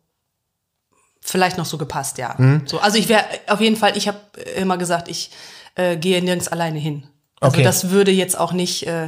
[1.30, 2.36] vielleicht noch so gepasst, ja.
[2.38, 2.64] Mhm.
[2.66, 4.20] So, also ich wäre auf jeden Fall, ich habe
[4.56, 5.32] immer gesagt, ich
[5.76, 7.08] äh, gehe nirgends alleine hin.
[7.40, 7.64] Also Okay.
[7.64, 9.06] das würde jetzt auch nicht, äh,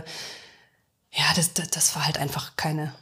[1.12, 2.94] ja, das, das, das war halt einfach keine.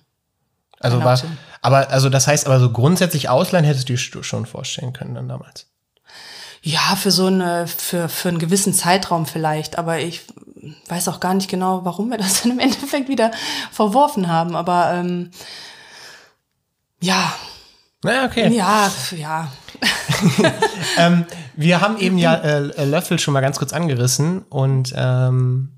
[0.80, 1.38] Also keine war, Option.
[1.62, 5.28] aber, also das heißt, aber so grundsätzlich Ausland hättest du dir schon vorstellen können dann
[5.28, 5.66] damals.
[6.62, 10.22] Ja, für so eine, für, für einen gewissen Zeitraum vielleicht, aber ich
[10.88, 13.32] weiß auch gar nicht genau, warum wir das dann im Endeffekt wieder
[13.72, 14.56] verworfen haben.
[14.56, 15.32] Aber ähm,
[17.02, 17.34] ja,
[18.04, 18.54] Naja, okay.
[18.54, 19.52] ja, ja.
[20.98, 25.78] Ähm, wir haben eben ja äh, Löffel schon mal ganz kurz angerissen und ähm,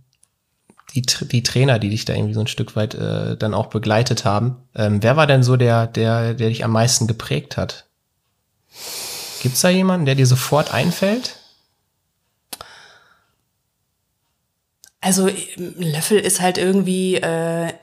[0.96, 4.24] die, die Trainer, die dich da irgendwie so ein Stück weit äh, dann auch begleitet
[4.26, 4.58] haben.
[4.76, 7.86] Ähm, wer war denn so der, der, der dich am meisten geprägt hat?
[9.42, 11.38] Gibt's da jemanden, der dir sofort einfällt?
[15.02, 17.74] Also ähm, Löffel ist halt irgendwie äh,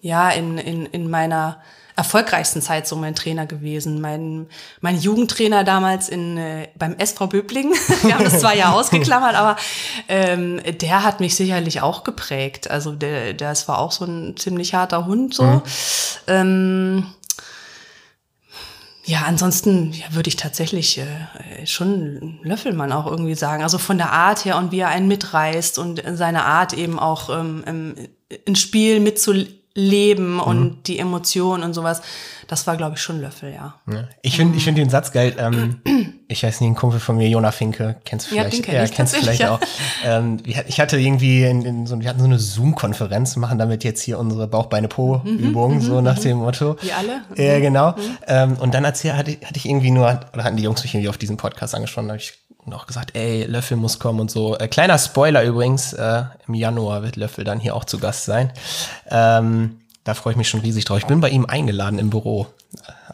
[0.00, 1.60] ja in, in, in meiner
[1.96, 4.00] erfolgreichsten Zeit so mein Trainer gewesen.
[4.00, 4.46] Mein,
[4.80, 7.72] mein Jugendtrainer damals in, äh, beim SV Böblingen.
[8.02, 9.56] Wir haben das zwar ja ausgeklammert, aber
[10.08, 12.70] ähm, der hat mich sicherlich auch geprägt.
[12.70, 15.62] Also der, das war auch so ein ziemlich harter Hund so.
[16.26, 17.06] Ähm,
[19.06, 23.62] ja, ansonsten ja, würde ich tatsächlich äh, schon Löffelmann auch irgendwie sagen.
[23.62, 27.28] Also von der Art her und wie er einen mitreißt und seine Art eben auch
[27.28, 27.94] ähm,
[28.48, 29.00] ein Spiel
[29.76, 32.02] mitzuleben und die Emotionen und sowas.
[32.46, 33.74] Das war, glaube ich, schon Löffel, ja.
[33.90, 34.04] Ja.
[34.22, 35.34] Ich finde ich find den Satz geil.
[35.38, 35.80] Ähm,
[36.28, 38.58] ich weiß nicht, ein Kumpel von mir, Jona Finke, kennst du Ja, vielleicht?
[38.58, 40.08] den kenn ich kennst du vielleicht tatsächlich, auch.
[40.08, 44.02] Ähm, ich hatte irgendwie in, in so, wir hatten so eine Zoom-Konferenz, machen damit jetzt
[44.02, 46.76] hier unsere Bauch-Beine-Po-Übung, so nach dem Motto.
[46.82, 47.22] Wie alle?
[47.36, 47.94] Ja, genau.
[48.26, 50.94] Ähm, und dann erzähl, hatte, ich- hatte ich irgendwie nur, oder hatten die Jungs mich
[50.94, 52.34] irgendwie auf diesen Podcast angesprochen, da habe ich
[52.66, 54.56] noch gesagt, ey, Löffel muss kommen und so.
[54.58, 58.52] Äh, kleiner Spoiler übrigens, äh, im Januar wird Löffel dann hier auch zu Gast sein.
[59.10, 60.98] Ähm, da freue ich mich schon riesig drauf.
[60.98, 62.46] Ich bin bei ihm eingeladen im Büro.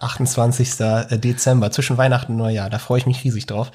[0.01, 0.77] 28.
[1.21, 2.71] Dezember, zwischen Weihnachten und Neujahr.
[2.71, 3.71] Da freue ich mich riesig drauf.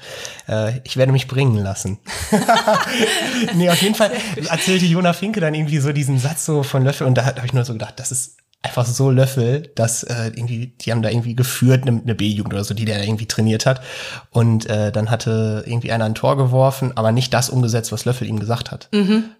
[0.48, 1.98] Äh, ich werde mich bringen lassen.
[3.54, 4.10] nee, auf jeden Fall
[4.48, 7.52] erzählte Jona Finke dann irgendwie so diesen Satz so von Löffel und da habe ich
[7.52, 11.36] nur so gedacht, das ist einfach so Löffel, dass äh, irgendwie, die haben da irgendwie
[11.36, 13.80] geführt, eine, eine B-Jugend oder so, die der da irgendwie trainiert hat.
[14.30, 18.28] Und äh, dann hatte irgendwie einer ein Tor geworfen, aber nicht das umgesetzt, was Löffel
[18.28, 18.88] ihm gesagt hat.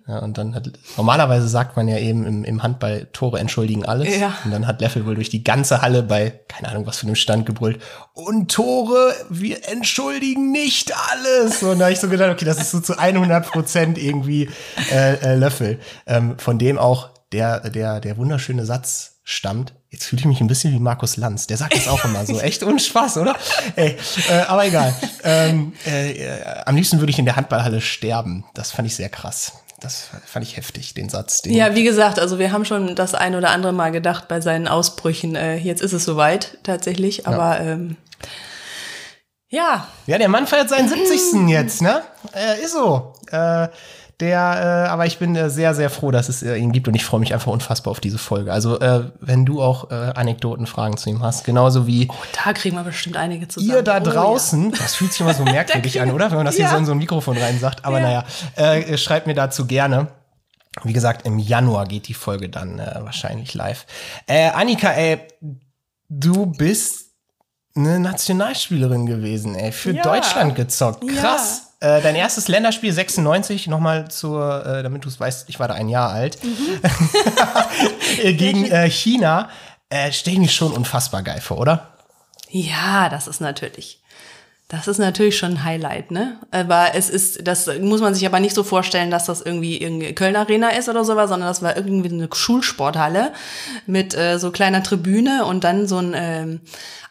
[0.07, 4.17] Ja, und dann hat, normalerweise sagt man ja eben im, im Handball, Tore entschuldigen alles.
[4.17, 4.35] Ja.
[4.45, 7.17] Und dann hat Löffel wohl durch die ganze Halle bei, keine Ahnung, was für einem
[7.17, 7.81] Stand gebrüllt.
[8.13, 11.63] Und Tore, wir entschuldigen nicht alles.
[11.63, 14.49] Und da habe ich so gedacht, okay, das ist so zu 100 Prozent irgendwie
[14.93, 15.81] äh, äh, Löffel.
[16.07, 19.75] Ähm, von dem auch der, der, der wunderschöne Satz stammt.
[19.91, 21.47] Jetzt fühle ich mich ein bisschen wie Markus Lanz.
[21.49, 22.39] Der sagt das auch immer so.
[22.41, 23.35] Echt ohne Spaß, oder?
[23.75, 23.97] Ey,
[24.31, 24.95] äh, aber egal.
[25.25, 28.45] Ähm, äh, äh, am liebsten würde ich in der Handballhalle sterben.
[28.55, 29.53] Das fand ich sehr krass.
[29.81, 31.43] Das fand ich heftig, den Satz.
[31.43, 34.41] Den Ja, wie gesagt, also wir haben schon das ein oder andere Mal gedacht bei
[34.41, 37.97] seinen Ausbrüchen, äh, jetzt ist es soweit tatsächlich, aber ähm,
[39.49, 41.49] ja, Ja, der Mann feiert seinen 70.
[41.49, 42.03] jetzt, ne?
[42.33, 43.13] Äh, ist so.
[44.19, 46.89] Äh, der, äh, aber ich bin äh, sehr, sehr froh, dass es äh, ihn gibt
[46.89, 48.53] und ich freue mich einfach unfassbar auf diese Folge.
[48.53, 52.09] Also, äh, wenn du auch äh, Anekdoten, Fragen zu ihm hast, genauso wie
[52.45, 53.71] da kriegen wir bestimmt einige zusammen.
[53.77, 54.01] ihr da Oh, ja.
[54.01, 56.31] draußen, das fühlt sich immer so merkwürdig an, oder?
[56.31, 56.71] Wenn man das hier Ja.
[56.71, 57.85] so in so ein Mikrofon rein sagt.
[57.85, 58.25] Aber Ja.
[58.57, 60.09] naja, äh, schreibt mir dazu gerne.
[60.85, 63.87] Wie gesagt, im Januar geht die Folge dann äh, wahrscheinlich live.
[64.27, 65.21] Äh, Annika, ey,
[66.09, 67.07] du bist
[67.75, 70.03] eine Nationalspielerin gewesen, ey, für Ja.
[70.03, 71.05] Deutschland gezockt.
[71.05, 71.21] Ja.
[71.21, 71.63] Krass.
[71.81, 75.75] Äh, dein erstes Länderspiel 96, nochmal zur, äh, damit du es weißt, ich war da
[75.75, 76.81] ein Jahr alt, Mhm.
[78.37, 79.49] Gegen äh, China.
[79.91, 81.89] Äh, Stell ich mich schon unfassbar geil vor, oder?
[82.49, 84.01] Ja, das ist natürlich.
[84.69, 86.41] Das ist natürlich schon ein Highlight, ne?
[86.51, 90.13] Aber es ist, das muss man sich aber nicht so vorstellen, dass das irgendwie irgendwie
[90.13, 93.33] Köln Arena ist oder sowas, sondern das war irgendwie eine Schulsporthalle
[93.87, 96.61] mit äh, so kleiner Tribüne und dann so ein, ähm,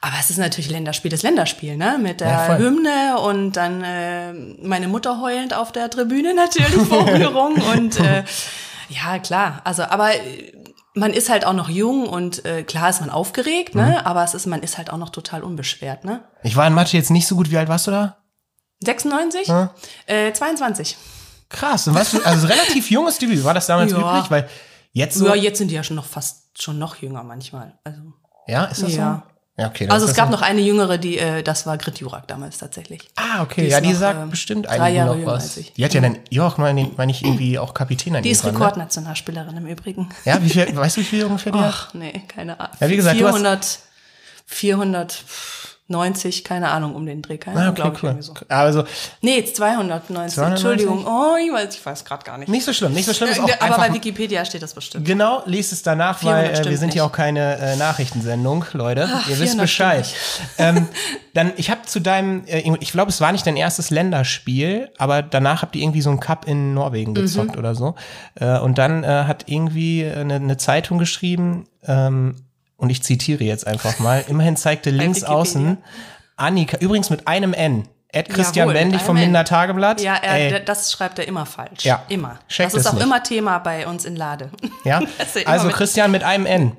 [0.02, 1.98] aber es ist natürlich Länderspiel, das Länderspiel, ne?
[1.98, 2.58] Mit der Ja.
[2.58, 8.24] Hymne und dann äh, meine Mutter heulend auf der Tribüne natürlich vor Rührung und äh,
[8.89, 9.62] ja, klar.
[9.63, 10.10] Also, aber
[10.95, 14.05] man ist halt auch noch jung und äh, klar ist man aufgeregt, ne?
[14.05, 16.23] Aber es ist, man ist halt auch noch total unbeschwert, ne?
[16.43, 17.51] Ich war in Mathe jetzt nicht so gut.
[17.51, 18.17] Wie alt warst du da?
[18.84, 19.49] 96?
[20.08, 20.97] Äh, 22.
[21.49, 21.88] Krass.
[21.88, 23.43] Und was, also relativ junges Debüt.
[23.43, 23.99] War das damals Ja.
[23.99, 24.31] üblich?
[24.31, 24.49] Weil
[24.91, 25.27] jetzt so.
[25.27, 27.77] Ja, jetzt sind die ja schon noch fast schon noch jünger manchmal.
[27.84, 28.01] Also,
[28.47, 29.23] Ja, ist das Ja.
[29.27, 29.35] so?
[29.58, 29.88] Ja, okay.
[29.88, 33.10] also es gab noch eine jüngere, die, äh, das war Grit Jurak damals tatsächlich.
[33.15, 33.63] Ah, okay.
[33.63, 35.44] die ja, die noch, sagt ähm, bestimmt drei Jahre jünger was.
[35.44, 35.72] als ich.
[35.74, 38.22] Die hat ja dann, ja, auch meine, meine ich irgendwie auch Kapitänin.
[38.22, 38.65] Die ist irgendwann, ne?
[38.65, 40.10] Rekordnationalspielerin im Übrigen.
[40.26, 41.74] Ja, wie viel, weißt du, wie viel ungefähr die hat?
[41.74, 42.76] Ach, nee, keine Ahnung.
[42.82, 43.84] Ja, wie gesagt, du hast-
[44.48, 45.24] 400,
[45.88, 48.10] 490, keine Ahnung, um den Dreh, keine Ah, Ahnung, okay, glaube ich cool.
[48.10, 48.34] irgendwie so.
[48.50, 48.84] Also,
[49.21, 50.43] Nee, jetzt 290, 290?
[50.65, 51.06] Entschuldigung.
[51.08, 52.50] Oh, ich weiß, ich weiß gerade gar nicht.
[52.50, 53.30] nicht so schlimm, nicht so schlimm.
[53.30, 55.06] Ist auch aber bei Wikipedia steht das bestimmt.
[55.06, 59.08] Genau, liest es danach, 400 weil äh, wir sind hier auch keine äh, Nachrichtensendung, Leute.
[59.12, 60.13] Ach, Ihr wisst 400 Bescheid.
[60.58, 60.88] ähm,
[61.36, 65.21] dann, ich habe zu deinem, äh, ich glaube, es war nicht dein erstes Länderspiel, aber
[65.21, 67.15] danach habt ihr irgendwie so einen Cup in Norwegen Mhm.
[67.15, 67.93] gezockt oder so.
[68.36, 72.38] Äh, und dann äh, hat irgendwie eine, eine Zeitung geschrieben, ähm,
[72.86, 75.78] und ich zitiere jetzt einfach mal, immerhin zeigte links außen
[76.38, 79.24] Annika, übrigens mit einem N, Ed Christian Jawohl, einem vom N.
[79.24, 80.02] Linder Tageblatt.
[80.02, 81.84] Ja, er, das schreibt er immer falsch.
[81.84, 82.04] Ja.
[82.08, 82.39] Immer.
[82.48, 83.04] Checkt das ist auch nicht.
[83.04, 84.52] immer Thema bei uns in Lade.
[84.84, 85.02] Ja,
[85.45, 86.78] also mit- Christian mit einem N.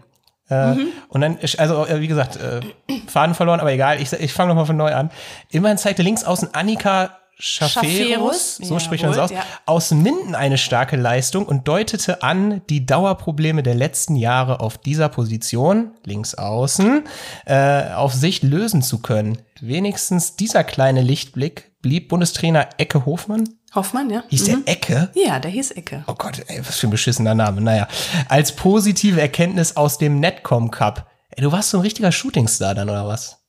[0.48, 0.76] Äh,
[1.08, 2.60] Und dann, also äh, wie gesagt, äh,
[3.08, 5.10] Faden verloren, aber egal, ich, ich fange nochmal von neu an.
[5.50, 9.44] Immerhin zeigte links außen Annika Schaferus, so spricht man es aus, ja.
[9.66, 15.10] aus Minden eine starke Leistung und deutete an, die Dauerprobleme der letzten Jahre auf dieser
[15.10, 17.04] Position, links außen,
[17.44, 19.36] äh, auf sich lösen zu können.
[19.60, 23.46] Wenigstens dieser kleine Lichtblick blieb Bundestrainer Ecke Hofmann.
[23.74, 24.24] Hoffmann, ja?
[24.28, 25.10] Hieß der Ecke?
[25.14, 26.04] Ja, der hieß Ecke.
[26.06, 27.60] Oh Gott, ey, was für ein beschissener Name.
[27.60, 27.86] Naja,
[28.28, 31.10] als positive Erkenntnis aus dem Netcom Cup.
[31.28, 33.42] Ey, du warst so ein richtiger Shootingstar dann, oder was?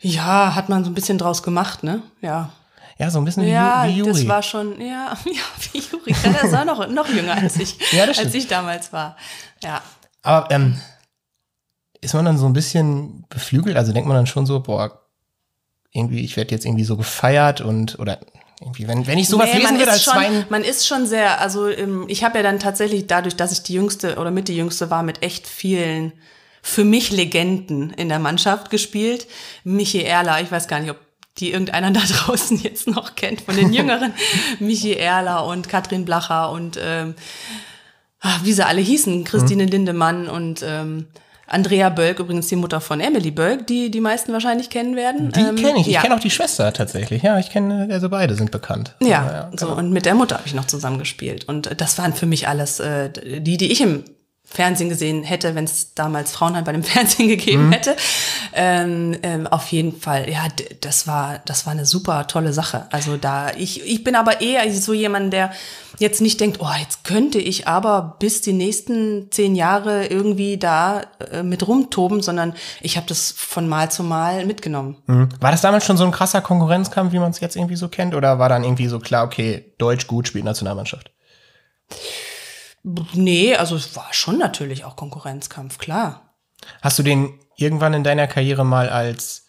[0.00, 2.02] Ja, hat man so ein bisschen draus gemacht, ne?
[2.22, 2.52] Ja.
[2.98, 4.12] Ja, so ein bisschen wie, Ja, Ju- wie Juri.
[4.12, 6.14] das war schon, ja, ja, wie Juri.
[6.24, 9.16] Ja, der war noch, noch jünger als ich, Ja, das als ich damals war.
[9.62, 9.82] Ja.
[10.22, 10.80] Aber ähm,
[12.00, 13.76] ist man dann so ein bisschen beflügelt?
[13.76, 15.02] Also denkt man dann schon so, boah,
[15.92, 18.18] irgendwie, ich werde jetzt irgendwie so gefeiert und, oder
[18.60, 20.46] irgendwie, wenn, wenn ich sowas Nee, lesen würde als schon, zwei...
[20.48, 23.74] man ist schon sehr, also ähm, ich habe ja dann tatsächlich dadurch, dass ich die
[23.74, 26.12] jüngste oder mit die jüngste war, mit echt vielen
[26.62, 29.26] für mich Legenden in der Mannschaft gespielt.
[29.64, 30.96] Michi Erler, ich weiß gar nicht, ob
[31.38, 34.12] die irgendeiner da draußen jetzt noch kennt von den Jüngeren.
[34.58, 37.14] Michi Erler und Katrin Blacher und ähm,
[38.20, 39.70] ah, wie sie alle hießen, Christine Mhm.
[39.70, 41.06] Lindemann und ähm,
[41.48, 45.30] Andrea Bölk, übrigens die Mutter von Emily Bölk, die die meisten wahrscheinlich kennen werden.
[45.30, 45.86] Die Ähm, kenne ich.
[45.86, 46.00] Ich ja.
[46.00, 47.22] kenne auch die Schwester tatsächlich.
[47.22, 48.96] Ja, ich kenne, also beide sind bekannt.
[49.00, 49.78] Ja, so genau.
[49.78, 53.10] und mit der Mutter habe ich noch zusammengespielt und das waren für mich alles äh,
[53.40, 54.02] die, die ich im
[54.56, 57.94] Fernsehen gesehen hätte, wenn es damals Frauenhandball im Fernsehen gegeben hätte.
[58.54, 60.48] Ähm, ähm, auf jeden Fall, ja,
[60.80, 62.86] das war das war eine super tolle Sache.
[62.90, 65.52] Also da ich ich bin aber eher so jemand, der
[65.98, 71.02] jetzt nicht denkt, oh, jetzt könnte ich aber bis die nächsten zehn Jahre irgendwie da
[71.30, 74.96] äh, mit rumtoben, sondern ich habe das von Mal zu Mal mitgenommen.
[75.06, 75.28] Mhm.
[75.40, 78.14] War das damals schon so ein krasser Konkurrenzkampf, wie man es jetzt irgendwie so kennt?
[78.14, 81.10] Oder war dann irgendwie so klar, okay, Deutsch gut spielt Nationalmannschaft?
[83.14, 86.36] Nee, also es war schon natürlich auch Konkurrenzkampf, klar.
[86.82, 89.46] Hast du den irgendwann in deiner Karriere mal als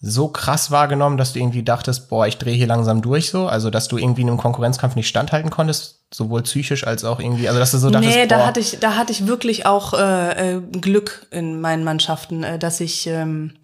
[0.00, 3.48] so krass wahrgenommen, dass du irgendwie dachtest, boah, ich drehe hier langsam durch so?
[3.48, 7.48] Also, dass du irgendwie in einem Konkurrenzkampf nicht standhalten konntest, sowohl psychisch als auch irgendwie,
[7.48, 9.94] also dass du so dachtest, nee, boah, da hatte ich, da hatte ich wirklich auch
[9.94, 13.56] äh, äh, Glück in meinen Mannschaften, äh, dass ich, ähm,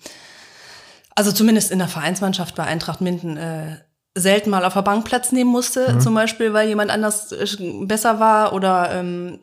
[1.14, 3.76] also zumindest in der Vereinsmannschaft bei Eintracht Minden äh,
[4.16, 7.46] selten mal auf der Bank Platz nehmen musste, zum Beispiel, weil jemand anders äh,
[7.84, 9.40] besser war oder ähm,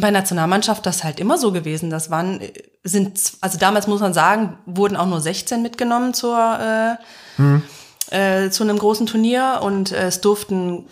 [0.00, 1.88] bei Nationalmannschaft das halt immer so gewesen.
[1.88, 2.52] Das waren, äh,
[2.84, 6.98] sind, also damals muss man sagen, wurden auch nur 16 mitgenommen zur,
[7.40, 10.86] äh, äh, zu einem großen Turnier und äh, es durften,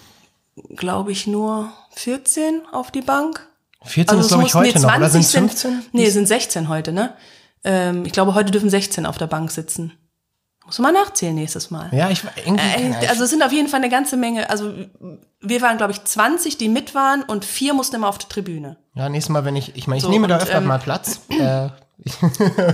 [0.77, 3.47] glaube ich, nur 14 auf die Bank.
[3.85, 5.83] 14 ist, es glaube ich, heute noch, oder sind es sind- 15?
[5.93, 7.15] Nee, sind 16 heute, ne?
[7.65, 9.93] Ähm, ich glaube, heute dürfen 16 auf der Bank sitzen.
[10.67, 11.89] Muss man mal nachzählen nächstes Mal.
[11.93, 12.65] Ja, ich irgendwie.
[12.65, 14.49] Äh, also es sind auf jeden Fall eine ganze Menge.
[14.51, 14.73] Also
[15.41, 18.77] wir waren, glaube ich, 20, die mit waren und vier mussten immer auf die Tribüne.
[18.95, 20.79] ja, nächstes Mal, wenn ich, ich meine, ich So, nehme da und, öfter ähm, mal
[20.79, 21.21] Platz.
[21.31, 21.71] Äh,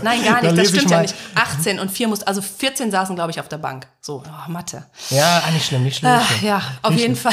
[0.03, 1.15] Nein, gar Da nicht, das stimmt ja nicht.
[1.35, 3.89] 18 und 4 mussten, also 14 saßen, glaube ich, auf der Bank.
[4.01, 4.85] So, oh, Mathe.
[5.11, 6.17] Ja, ah, nicht schlimm, nicht schlimm.
[6.17, 6.49] Nicht schlimm.
[6.49, 7.33] ja, auf jeden Fall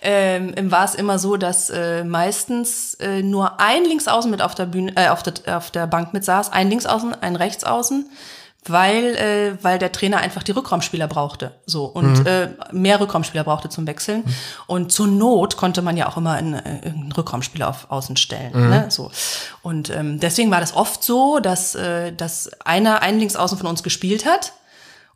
[0.00, 4.66] ähm, war es immer so, dass äh, meistens äh, nur ein Linksaußen mit auf der
[4.66, 8.08] Bühne, äh, auf der, auf der Bank mit saß, ein Linksaußen, ein Rechtsaußen,
[8.66, 13.68] weil äh, weil der Trainer einfach die Rückraumspieler brauchte, so und äh, mehr Rückraumspieler brauchte
[13.68, 14.24] zum Wechseln
[14.66, 18.52] und zur Not konnte man ja auch immer einen, äh, irgendeinen Rückraumspieler auf Außen stellen,
[18.52, 18.86] ne?
[18.90, 19.10] so
[19.62, 23.82] und ähm, deswegen war das oft so, dass äh, dass einer einen Linksaußen von uns
[23.82, 24.52] gespielt hat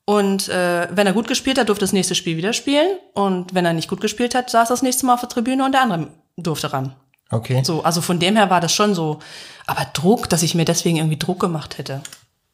[0.05, 2.99] und äh, wenn er gut gespielt hat, durfte das nächste Spiel wieder spielen.
[3.15, 5.73] Und wenn er nicht gut gespielt hat, saß das nächste Mal auf der Tribüne und
[5.73, 6.95] der andere durfte ran.
[7.31, 7.63] Okay.
[7.65, 9.21] So, also von dem her war das schon so.
[9.67, 12.03] Aber Druck, dass ich mir deswegen irgendwie Druck gemacht hätte.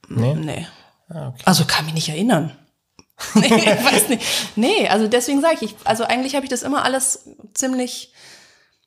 [0.09, 0.35] Nee?
[0.35, 0.67] Nee.
[1.09, 1.43] Ah, okay.
[1.45, 2.53] Also kann mich nicht erinnern.
[3.35, 4.25] nee, ich weiß nicht.
[4.57, 8.13] Nee, also deswegen sage ich, also eigentlich habe ich das immer alles ziemlich.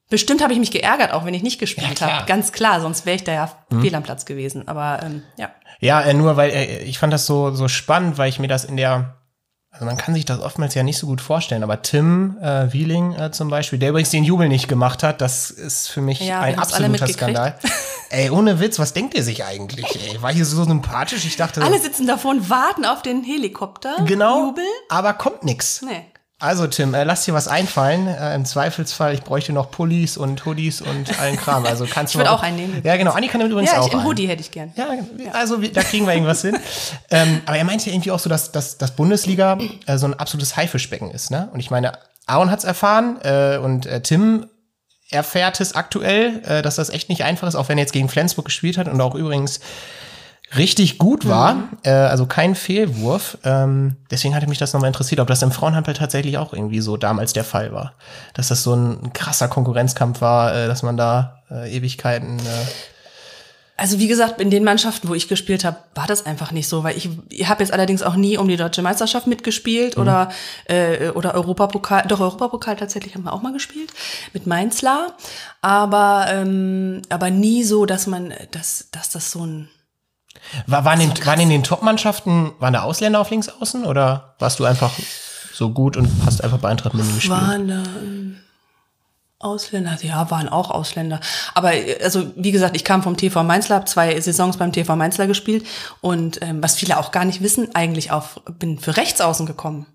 [0.10, 2.26] Bestimmt habe ich mich geärgert, auch wenn ich nicht gespielt Ja, habe.
[2.26, 4.68] Ganz klar, sonst wäre ich da ja fehl am Platz gewesen.
[4.68, 5.52] Aber ähm, ja.
[5.80, 8.66] Ja, äh, nur weil äh, ich fand das so, so spannend, weil ich mir das
[8.66, 9.21] in der,
[9.72, 13.14] also man kann sich das oftmals ja nicht so gut vorstellen, aber Tim äh, Wieling
[13.16, 16.42] äh, zum Beispiel, der übrigens den Jubel nicht gemacht hat, das ist für mich Ja,
[16.42, 17.08] ein absoluter.
[17.08, 17.58] Skandal.
[18.10, 19.86] ey, ohne Witz, was denkt ihr sich eigentlich?
[20.12, 21.26] Ey, war hier so sympathisch?
[21.26, 23.96] Ich dachte, Alle sitzen davor und warten auf den Helikopter.
[24.06, 24.66] genau, Jubel?
[24.90, 25.82] aber kommt nix.
[25.82, 26.06] Nee.
[26.42, 28.08] Also Tim, äh, lass dir was einfallen.
[28.08, 31.66] Äh, Im Zweifelsfall, ich bräuchte noch Pullis und Hoodies und allen Kram.
[31.66, 32.82] Also kannst du Ich würd mal- auch einen nehmen.
[32.84, 33.12] Ja, genau.
[33.12, 34.08] Annika nimmt übrigens Ja, auch ich, im einen.
[34.08, 34.74] Hoodie hätte ich gern.
[34.76, 34.88] Ja,
[35.34, 36.58] also wir- da kriegen wir irgendwas hin.
[37.12, 40.16] ähm, aber er meinte ja irgendwie auch so, dass, dass, dass Bundesliga äh, so ein
[40.16, 41.30] absolutes Haifischbecken ist.
[41.30, 41.48] Ne?
[41.54, 41.94] Und ich meine,
[42.26, 44.48] Aaron hat's erfahren äh, und äh, Tim
[45.12, 48.10] erfährt es aktuell, äh, dass das echt nicht einfach ist, auch wenn er jetzt gegen
[48.10, 49.60] Flensburg gespielt hat und auch übrigens
[50.58, 53.38] richtig gut war, äh, also kein Fehlwurf.
[53.44, 56.98] Ähm, deswegen hatte mich das nochmal interessiert, ob das im Frauenhandball tatsächlich auch irgendwie so
[56.98, 57.94] damals der Fall war.
[58.34, 62.42] Dass das so ein krasser Konkurrenzkampf war, äh, dass man da äh, Ewigkeiten äh,
[63.78, 66.84] Also wie gesagt, in den Mannschaften, wo ich gespielt habe, war das einfach nicht so,
[66.84, 70.02] weil ich, ich habe jetzt allerdings auch nie um die deutsche Meisterschaft mitgespielt Mhm.
[70.04, 70.30] oder
[70.66, 72.04] äh, oder Europapokal.
[72.08, 73.92] Doch Europapokal tatsächlich haben wir auch mal gespielt
[74.34, 75.14] mit Mainzlar,
[75.62, 79.70] aber ähm, aber nie so, dass man, dass dass das so ein
[80.68, 84.60] War, waren, in, waren in den Top-Mannschaften, waren da Ausländer auf links außen oder warst
[84.60, 84.92] du einfach
[85.54, 87.40] so gut und hast einfach bei Eintracht Minden gespielt?
[87.40, 88.38] waren da ähm,
[89.40, 91.20] Ausländer, ja, waren auch Ausländer.
[91.54, 94.96] Aber äh, also wie gesagt, ich kam vom TV Mainzler, habe zwei Saisons beim TV
[94.96, 95.66] Mainzler gespielt
[96.00, 99.86] und ähm, was viele auch gar nicht wissen, eigentlich auf bin für Rechtsaußen gekommen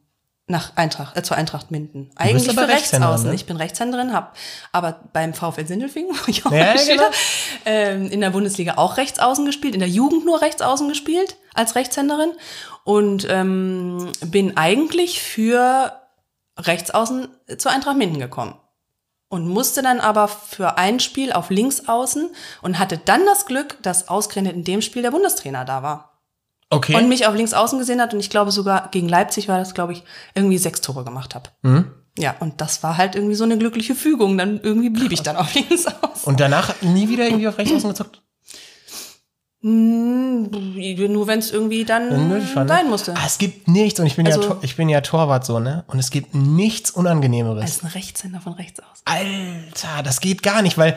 [0.49, 2.11] nach Eintracht, äh, zur Eintracht Minden.
[2.15, 3.29] Eigentlich für Rechtaußen.
[3.31, 3.35] ne?
[3.35, 4.37] Ich bin Rechtshänderin, hab
[4.71, 7.05] aber beim VfL Sindelfingen, wo ich auch Ja, gespielt genau.
[7.07, 7.17] habe,
[7.65, 12.31] ähm, in der Bundesliga auch Rechtsaußen gespielt, in der Jugend nur Rechtsaußen gespielt als Rechtshänderin
[12.85, 16.01] und ähm, bin eigentlich für
[16.59, 17.29] Rechtsaußen
[17.59, 18.55] zur Eintracht Minden gekommen
[19.29, 22.31] und musste dann aber für ein Spiel auf Linksaußen
[22.63, 26.16] und hatte dann das Glück, dass ausgerechnet in dem Spiel der Bundestrainer da war
[26.69, 26.97] Okay.
[26.97, 29.93] und mich auf Linksaußen gesehen hat und ich glaube sogar gegen Leipzig war das, glaube
[29.93, 30.03] ich,
[30.35, 31.51] irgendwie sechs Tore gemacht habe.
[31.63, 31.91] Mhm.
[32.19, 34.37] Ja, und das war halt irgendwie so eine glückliche Fügung.
[34.39, 36.25] Dann irgendwie blieb ich dann auf Linksaußen.
[36.25, 38.23] und danach nie wieder irgendwie auf rechts außen gezockt?
[39.63, 40.51] Hm,
[41.13, 42.69] nur wenn es irgendwie dann Nötig war, ne?
[42.69, 43.15] sein musste.
[43.17, 45.59] Ah, es gibt nichts, und ich bin, ja, Also- Tor- ich bin ja Torwart so,
[45.61, 45.85] ne?
[45.89, 47.63] Und es gibt nichts Unangenehmeres.
[47.63, 49.03] Als ein Rechtshänder von rechts aus.
[49.05, 50.97] Alter, das geht gar nicht, weil,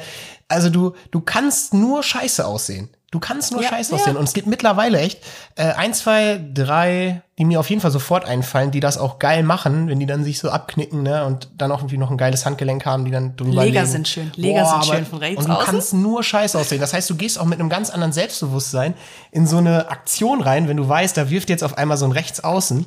[0.49, 2.89] also du, du kannst nur scheiße aussehen.
[3.11, 3.97] Du kannst nur Ja, scheiße ja.
[3.97, 4.17] aussehen.
[4.17, 5.19] Und es gibt mittlerweile echt
[5.55, 9.41] äh, ein, zwei, drei, die mir auf jeden Fall sofort einfallen, die das auch geil
[9.41, 11.25] machen, wenn die dann sich so abknicken, ne?
[11.25, 13.91] Und dann auch irgendwie noch ein geiles Handgelenk haben, die dann drüber Leger legen.
[13.91, 14.31] sind schön.
[14.35, 15.65] Leger sind schön von rechts Und du außen.
[15.65, 16.79] kannst nur scheiße aussehen.
[16.81, 18.93] Das heißt, du gehst auch mit einem ganz anderen Selbstbewusstsein
[19.31, 22.11] in so eine Aktion rein, wenn du weißt, da wirft jetzt auf einmal so ein
[22.11, 22.85] Rechtsaußen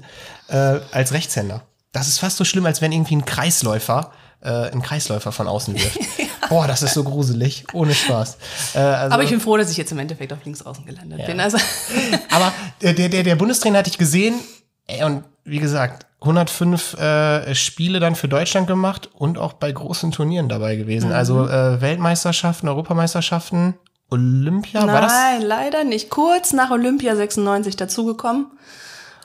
[0.49, 0.55] äh,
[0.93, 1.63] als Rechtshänder.
[1.91, 5.75] Das ist fast so schlimm, als wenn irgendwie ein Kreisläufer äh, ein Kreisläufer von außen
[5.75, 5.99] wirft.
[6.49, 7.65] Boah, das ist so gruselig.
[7.73, 8.37] Ohne Spaß.
[8.75, 11.41] Äh, also, Aber ich bin froh, dass ich jetzt im Endeffekt auf Linksaußen gelandet bin.
[11.41, 11.59] Also
[12.31, 14.35] aber der, der, der Bundestrainer hatte ich gesehen.
[14.87, 20.13] Ey, und wie gesagt, 105 äh, Spiele dann für Deutschland gemacht und auch bei großen
[20.13, 21.09] Turnieren dabei gewesen.
[21.09, 21.15] Mhm.
[21.15, 23.75] Also äh, Weltmeisterschaften, Europameisterschaften,
[24.11, 25.13] Olympia, war das?
[25.13, 26.11] nein, leider nicht.
[26.11, 28.47] Kurz nach Olympia 96 dazugekommen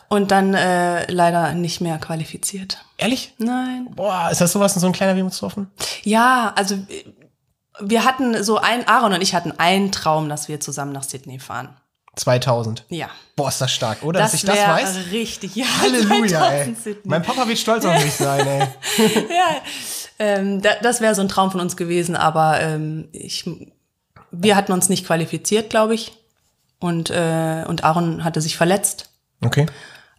[0.07, 2.85] und dann äh, leider nicht mehr qualifiziert.
[2.97, 3.33] Ehrlich?
[3.37, 3.87] Nein.
[3.95, 5.69] Boah, ist das sowas, so ein kleiner Wehmutstropfen?
[6.03, 7.05] Ja, also äh,
[7.79, 11.39] wir hatten so ein, Aaron und ich hatten einen Traum, dass wir zusammen nach Sydney
[11.39, 11.77] fahren.
[12.15, 12.85] 2000.
[12.89, 13.09] Ja.
[13.35, 14.19] Boah, ist das stark, oder?
[14.19, 15.11] Dass ich das weiß?
[15.11, 15.55] richtig.
[15.55, 16.63] Ja, Halleluja, ey.
[16.63, 17.01] 2000 Sydney.
[17.09, 18.67] Mein Papa wird stolz auf mich sein, ey.
[19.29, 19.61] ja,
[20.17, 23.47] ähm, da, das wäre so ein Traum von uns gewesen, aber ähm, ich,
[24.31, 26.13] wir hatten uns nicht qualifiziert, glaube ich.
[26.79, 29.09] Und, äh, und Aaron hatte sich verletzt.
[29.43, 29.65] Okay.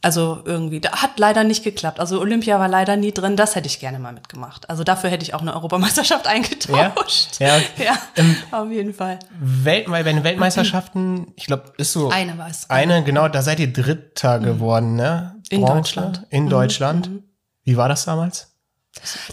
[0.09, 2.01] Also irgendwie, da hat leider nicht geklappt.
[2.01, 4.71] Also Olympia war leider nie drin, das hätte ich gerne mal mitgemacht.
[4.71, 7.39] Also dafür hätte ich auch eine Europameisterschaft eingetauscht.
[7.39, 9.19] Ja, ja ähm, auf jeden Fall.
[9.39, 12.09] Welt, bei den Weltmeisterschaften, ich glaube, ist so.
[12.09, 12.71] Eine war es.
[12.71, 14.45] Eine, genau, da seid ihr Dritter mhm.
[14.45, 15.35] geworden, ne?
[15.51, 16.25] In Deutschland.
[16.31, 16.49] In mhm.
[16.49, 17.11] Deutschland.
[17.11, 17.23] Mhm.
[17.65, 18.48] Wie war das damals?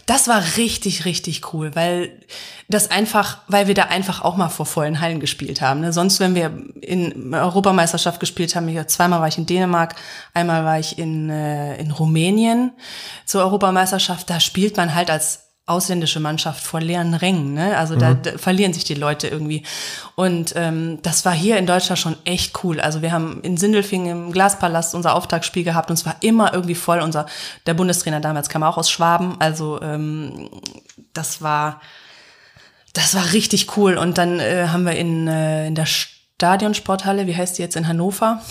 [0.05, 2.11] Das war richtig, richtig cool, weil
[2.67, 5.81] das einfach, weil wir da einfach auch mal vor vollen Hallen gespielt haben.
[5.81, 5.93] Ne?
[5.93, 6.51] Sonst, wenn wir
[6.81, 9.95] in Europameisterschaft gespielt haben, ich, zweimal war ich in Dänemark,
[10.33, 12.71] einmal war ich in, äh, in Rumänien
[13.25, 17.53] zur Europameisterschaft, da spielt man halt als ausländische Mannschaft vor leeren Rängen.
[17.53, 17.75] Ne?
[17.77, 18.21] Also da, mhm.
[18.21, 19.63] da verlieren sich die Leute irgendwie.
[20.15, 22.79] Und ähm, das war hier in Deutschland schon echt cool.
[22.79, 26.75] Also wir haben in Sindelfingen im Glaspalast unser Auftaktspiel gehabt und es war immer irgendwie
[26.75, 26.99] voll.
[26.99, 27.25] Unser
[27.65, 29.37] der Bundestrainer damals kam auch aus Schwaben.
[29.39, 30.49] Also ähm,
[31.13, 31.81] das war
[32.95, 33.97] das war richtig cool.
[33.97, 37.87] Und dann äh, haben wir in, äh, in der Stadionsporthalle, wie heißt die jetzt in
[37.87, 38.41] Hannover?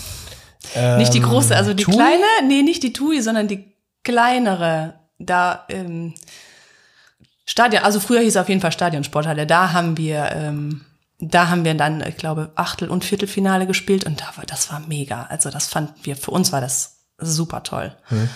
[0.75, 1.93] Ähm, nicht die große, also die Tui?
[1.93, 4.99] kleine, nee, nicht die TUI, sondern die kleinere.
[5.17, 6.13] Da ähm,
[7.45, 9.45] Stadion, also früher hieß es auf jeden Fall Stadionsporthalle.
[9.45, 10.81] Da haben wir, ähm,
[11.19, 14.81] da haben wir dann, ich glaube, Achtel- und Viertelfinale gespielt und da war, das war
[14.87, 15.23] mega.
[15.29, 17.95] Also das fanden wir, für uns war das super toll.
[18.05, 18.29] Hm.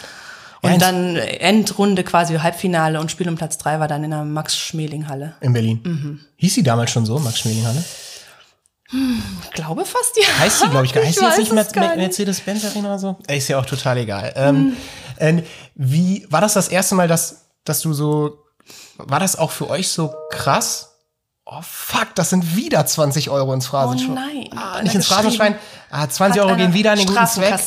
[0.62, 4.24] Und ja, dann Endrunde quasi Halbfinale und Spiel um Platz drei war dann in der
[4.24, 5.36] Max-Schmeling-Halle.
[5.40, 5.80] In Berlin.
[5.84, 6.20] Mhm.
[6.36, 7.84] Hieß sie damals schon so, Max-Schmeling-Halle?
[8.90, 10.40] Hm, glaube fast ja.
[10.40, 13.18] Heißt sie, glaube ich, heißt sie jetzt nicht mehr Mercedes-Benz Arena oder so?
[13.28, 14.34] Ist ja auch total egal.
[14.36, 14.76] Ähm,
[15.18, 15.44] hm.
[15.76, 18.44] wie war das das erste Mal, dass, dass du so
[18.98, 20.96] war das auch für euch so krass?
[21.46, 24.12] Oh fuck, das sind wieder 20 Euro ins Phrasenschwein.
[24.12, 24.50] Oh nein.
[24.56, 25.56] Ah, nicht ins Phrasenschwein.
[25.90, 27.60] Ah, 20 Euro gehen wieder an den guten Zweck.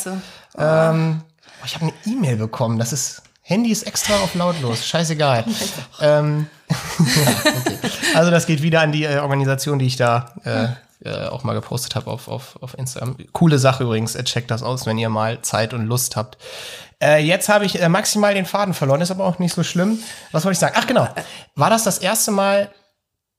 [0.57, 1.21] Ähm,
[1.61, 2.79] oh, ich habe eine E-Mail bekommen.
[2.79, 4.85] Das ist Handy ist extra auf lautlos.
[4.85, 5.43] Scheißegal.
[6.01, 7.77] ähm, ja, okay.
[8.15, 10.67] Also das geht wieder an die äh, Organisation, die ich da äh,
[11.05, 13.17] äh, auch mal gepostet habe auf, auf, auf Instagram.
[13.33, 14.15] Coole Sache übrigens.
[14.15, 16.37] Äh, checkt das aus, wenn ihr mal Zeit und Lust habt.
[17.01, 19.99] Äh, jetzt habe ich äh, maximal den Faden verloren, ist aber auch nicht so schlimm.
[20.31, 20.75] Was wollte ich sagen?
[20.77, 21.07] Ach genau.
[21.55, 22.71] War das das erste Mal,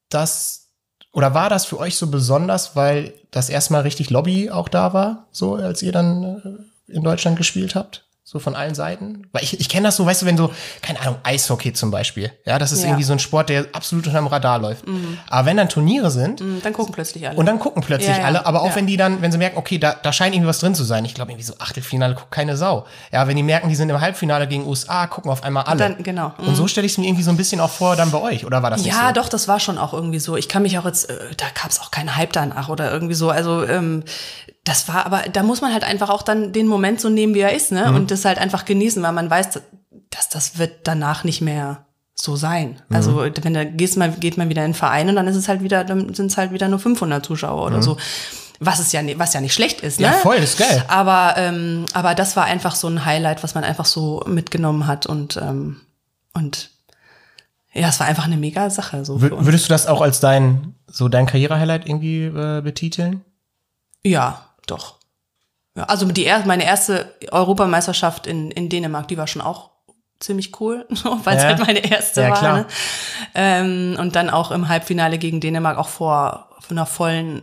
[0.09, 0.69] dass,
[1.13, 4.93] oder war das für euch so besonders, weil das erste Mal richtig Lobby auch da
[4.93, 8.04] war, so als ihr dann äh, in Deutschland gespielt habt?
[8.27, 9.27] So von allen Seiten?
[9.33, 10.51] Weil ich, ich kenne das so, weißt du, wenn so,
[10.81, 12.33] keine Ahnung, Eishockey zum Beispiel.
[12.47, 12.87] Ja, das ist ja.
[12.87, 14.89] irgendwie so ein Sport, der absolut unter dem Radar läuft.
[14.89, 15.19] Mhm.
[15.29, 16.41] Aber wenn dann Turniere sind.
[16.41, 17.37] Mhm, dann gucken plötzlich alle.
[17.37, 18.25] Und dann gucken plötzlich ja, ja.
[18.25, 18.47] alle.
[18.47, 20.75] Aber auch wenn die dann, wenn sie merken, okay, da, da scheint irgendwie was drin
[20.75, 21.05] zu sein.
[21.05, 22.87] Ich glaube, irgendwie so Achtelfinale guckt keine Sau.
[23.13, 25.79] Ja, wenn die merken, die sind im Halbfinale gegen USA, gucken auf einmal alle.
[25.79, 26.33] Dann, genau.
[26.39, 26.49] Mhm.
[26.49, 28.47] Und so stelle ich es mir irgendwie so ein bisschen auch vor, dann bei euch.
[28.47, 29.21] Oder war das nicht Ja, so?
[29.21, 30.35] doch, das war schon auch irgendwie so.
[30.39, 33.15] Ich kann mich auch jetzt, äh, da gab es auch keinen Hype danach oder irgendwie
[33.15, 33.29] so.
[33.29, 34.03] Also, ähm,
[34.65, 37.41] das war aber, da muss man halt einfach auch dann den Moment so nehmen, wie
[37.41, 37.91] er ist, ne?
[37.91, 37.97] Mhm.
[37.97, 39.61] Und das halt einfach genießen, weil man weiß,
[40.11, 41.85] dass das wird danach nicht mehr
[42.15, 42.81] so sein.
[42.89, 42.97] Mhm.
[42.97, 45.49] Also wenn da gehst man, geht man wieder in den Verein und dann ist es
[45.49, 47.83] halt wieder, dann sind es halt wieder nur 500 Zuschauer oder mhm.
[47.83, 47.97] so.
[48.61, 50.07] Was ist ja, was ja nicht schlecht ist, ne?
[50.07, 50.85] Ja, voll, ist geil.
[50.89, 55.07] Aber, ähm, aber das war einfach so ein Highlight, was man einfach so mitgenommen hat
[55.07, 55.81] und, ähm,
[56.33, 56.71] und
[57.73, 59.05] ja, es war einfach eine mega Sache.
[59.05, 63.25] So Würdest du das auch als dein, so dein Karriere-Highlight irgendwie äh, betiteln?
[64.05, 64.99] Ja, doch.
[65.77, 69.71] Ja, also die, meine erste Europameisterschaft in, in Dänemark, die war schon auch
[70.21, 70.87] ziemlich cool,
[71.25, 71.49] weil es ja.
[71.51, 72.39] halt meine erste ja, war.
[72.39, 72.57] Klar.
[72.59, 72.67] Ne?
[73.35, 77.43] Ähm, und dann auch im Halbfinale gegen Dänemark auch vor einer vollen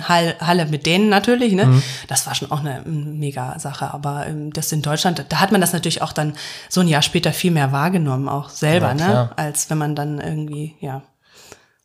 [0.00, 1.66] Halle mit denen natürlich, ne?
[1.66, 1.82] Mhm.
[2.08, 3.94] Das war schon auch eine mega Sache.
[3.94, 6.34] Aber ähm, das in Deutschland, da hat man das natürlich auch dann
[6.68, 9.30] so ein Jahr später viel mehr wahrgenommen, auch selber, ja, ne?
[9.36, 11.02] Als wenn man dann irgendwie, ja.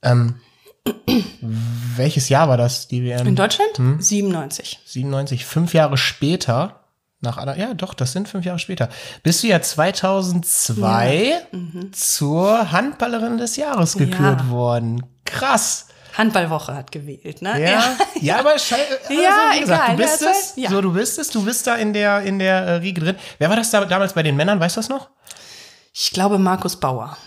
[0.01, 0.35] Ähm,
[1.95, 3.27] welches Jahr war das, die WM?
[3.27, 3.77] In Deutschland?
[3.77, 4.01] Hm?
[4.01, 4.79] 97.
[4.85, 5.45] 97.
[5.45, 6.81] Fünf Jahre später,
[7.21, 8.89] nach einer, ja doch, das sind fünf Jahre später,
[9.23, 11.15] bist du ja 2002
[11.51, 11.57] ja.
[11.57, 11.93] Mhm.
[11.93, 14.49] zur Handballerin des Jahres gekürt ja.
[14.49, 15.05] worden.
[15.25, 15.87] Krass.
[16.17, 17.61] Handballwoche hat gewählt, ne?
[17.61, 20.69] Ja, ja, ja aber schei also, ja, gesagt, egal, du bist es, ja.
[20.69, 23.15] so du bist es, du bist da in der in der äh, Riege drin.
[23.37, 25.09] Wer war das da, damals bei den Männern, weißt du das noch?
[25.93, 27.17] Ich glaube Markus Bauer.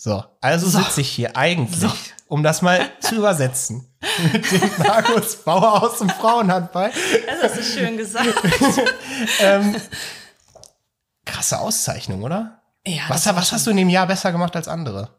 [0.00, 0.78] So, also so.
[0.78, 1.90] sitze ich hier eigentlich, so.
[2.28, 3.84] um das mal zu übersetzen,
[4.32, 6.92] mit dem Markus Bauer aus dem Frauenhandball.
[7.26, 8.28] Das hast du schön gesagt.
[9.40, 9.74] ähm,
[11.26, 12.62] krasse Auszeichnung, oder?
[12.86, 13.02] Ja.
[13.08, 15.10] Was, was hast du in dem Jahr besser gemacht als andere?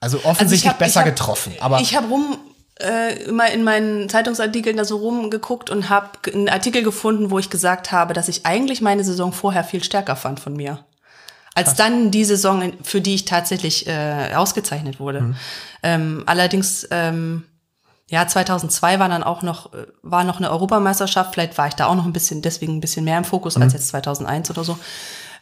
[0.00, 1.54] Also, offensichtlich also hab, besser hab, getroffen.
[1.58, 2.36] Aber ich habe rum
[2.78, 7.48] äh, immer in meinen Zeitungsartikeln da so rumgeguckt und habe einen Artikel gefunden, wo ich
[7.48, 10.84] gesagt habe, dass ich eigentlich meine Saison vorher viel stärker fand von mir
[11.54, 15.20] als dann die Saison, für die ich tatsächlich äh, ausgezeichnet wurde.
[15.20, 15.36] Mhm.
[15.82, 17.44] Ähm, allerdings, ähm,
[18.08, 21.34] ja, 2002 war dann auch noch, äh, war noch eine Europameisterschaft.
[21.34, 23.62] Vielleicht war ich da auch noch ein bisschen, deswegen ein bisschen mehr im Fokus mhm.
[23.62, 24.78] als jetzt 2001 oder so.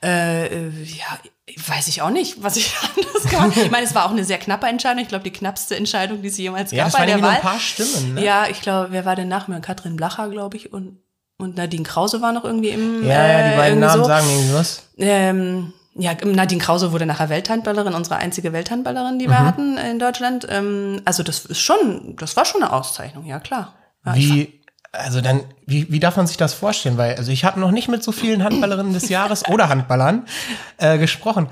[0.02, 1.18] Äh, äh, ja,
[1.66, 3.52] weiß ich auch nicht, was ich anders kann.
[3.52, 5.02] Ich meine, es war auch eine sehr knappe Entscheidung.
[5.02, 7.36] Ich glaube, die knappste Entscheidung, die sie jemals ja, gab bei der Wahl.
[7.36, 8.14] ein paar Stimmen.
[8.14, 8.24] Ne?
[8.24, 9.60] Ja, ich glaube, wer war denn nach mir?
[9.60, 10.98] Katrin Blacher, glaube ich, und
[11.40, 13.06] und Nadine Krause war noch irgendwie im.
[13.06, 14.08] Ja, ja, die äh, beiden Namen so.
[14.08, 14.82] sagen irgendwie was.
[14.98, 19.30] Ähm, ja, Nadine Krause wurde nachher Welthandballerin, unsere einzige Welthandballerin, die Mhm.
[19.30, 20.46] wir hatten in Deutschland.
[20.48, 23.74] Ähm, also das ist schon, das war schon eine Auszeichnung, ja klar.
[24.06, 24.60] Ja, Wie,
[24.92, 26.96] also dann, wie, wie darf man sich das vorstellen?
[26.96, 30.26] Weil, also ich habe noch nicht mit so vielen Handballerinnen des Jahres oder Handballern
[30.78, 31.48] äh, gesprochen.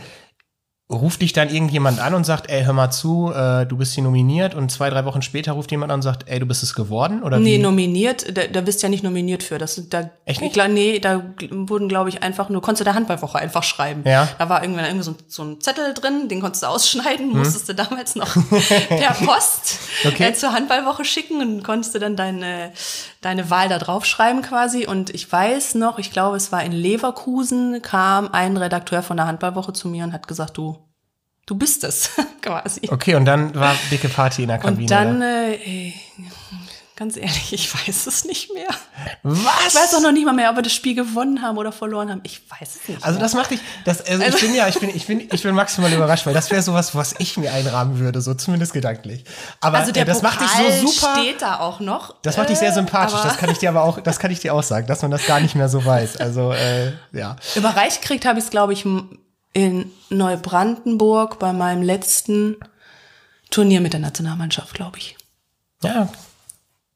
[0.88, 4.04] Ruft dich dann irgendjemand an und sagt, ey, hör mal zu, äh, du bist hier
[4.04, 6.74] nominiert und zwei, drei Wochen später ruft jemand an und sagt, ey, du bist es
[6.74, 7.24] geworden?
[7.24, 7.58] Oder Nee, wie?
[7.62, 9.58] nominiert, da, da bist du ja nicht nominiert für.
[9.58, 10.56] Das, da, Echt nicht?
[10.68, 14.02] Nee, da wurden, glaube ich, einfach nur, konntest du der Handballwoche einfach schreiben.
[14.04, 14.28] Ja.
[14.38, 17.38] Da war irgendwann irgendwie so, ein- so ein Zettel drin, den konntest du ausschneiden, Hm.
[17.38, 18.32] musstest du damals noch
[18.88, 20.28] per Post Okay.
[20.28, 22.70] äh, zur Handballwoche schicken und konntest du dann deine,
[23.22, 24.86] deine Wahl da draufschreiben quasi.
[24.86, 29.26] Und ich weiß noch, ich glaube, es war in Leverkusen, kam ein Redakteur von der
[29.26, 30.75] Handballwoche zu mir und hat gesagt, du,
[31.46, 32.10] du bist es,
[32.42, 32.82] quasi.
[32.90, 34.82] Okay, und dann war dicke Party in der Kabine.
[34.82, 35.48] Und dann, oder?
[35.66, 35.92] äh,
[36.96, 38.68] ganz ehrlich, ich weiß es nicht mehr.
[39.22, 39.44] Was?
[39.68, 42.10] Ich weiß auch noch nicht mal mehr, ob wir das Spiel gewonnen haben oder verloren
[42.10, 42.20] haben.
[42.24, 43.04] Ich weiß es nicht.
[43.04, 43.22] Also mehr.
[43.24, 45.54] das macht dich, das, also, Also- ich bin ja, ich bin, ich bin, ich bin
[45.54, 49.24] maximal überrascht, weil das wäre sowas, was ich mir einrahmen würde, so zumindest gedanklich.
[49.60, 51.16] Aber also der äh, das macht dich Pokal so super.
[51.20, 52.14] steht da auch noch.
[52.22, 53.20] Das macht dich sehr Äh, sympathisch.
[53.22, 55.26] Das kann ich dir aber auch, das kann ich dir auch sagen, dass man das
[55.26, 56.16] gar nicht mehr so weiß.
[56.16, 57.36] Also äh, ja.
[57.54, 58.84] Überreicht gekriegt habe ich es, glaube ich,
[59.56, 62.56] in Neubrandenburg bei meinem letzten
[63.48, 65.16] Turnier mit der Nationalmannschaft, glaube ich.
[65.82, 66.10] Ja.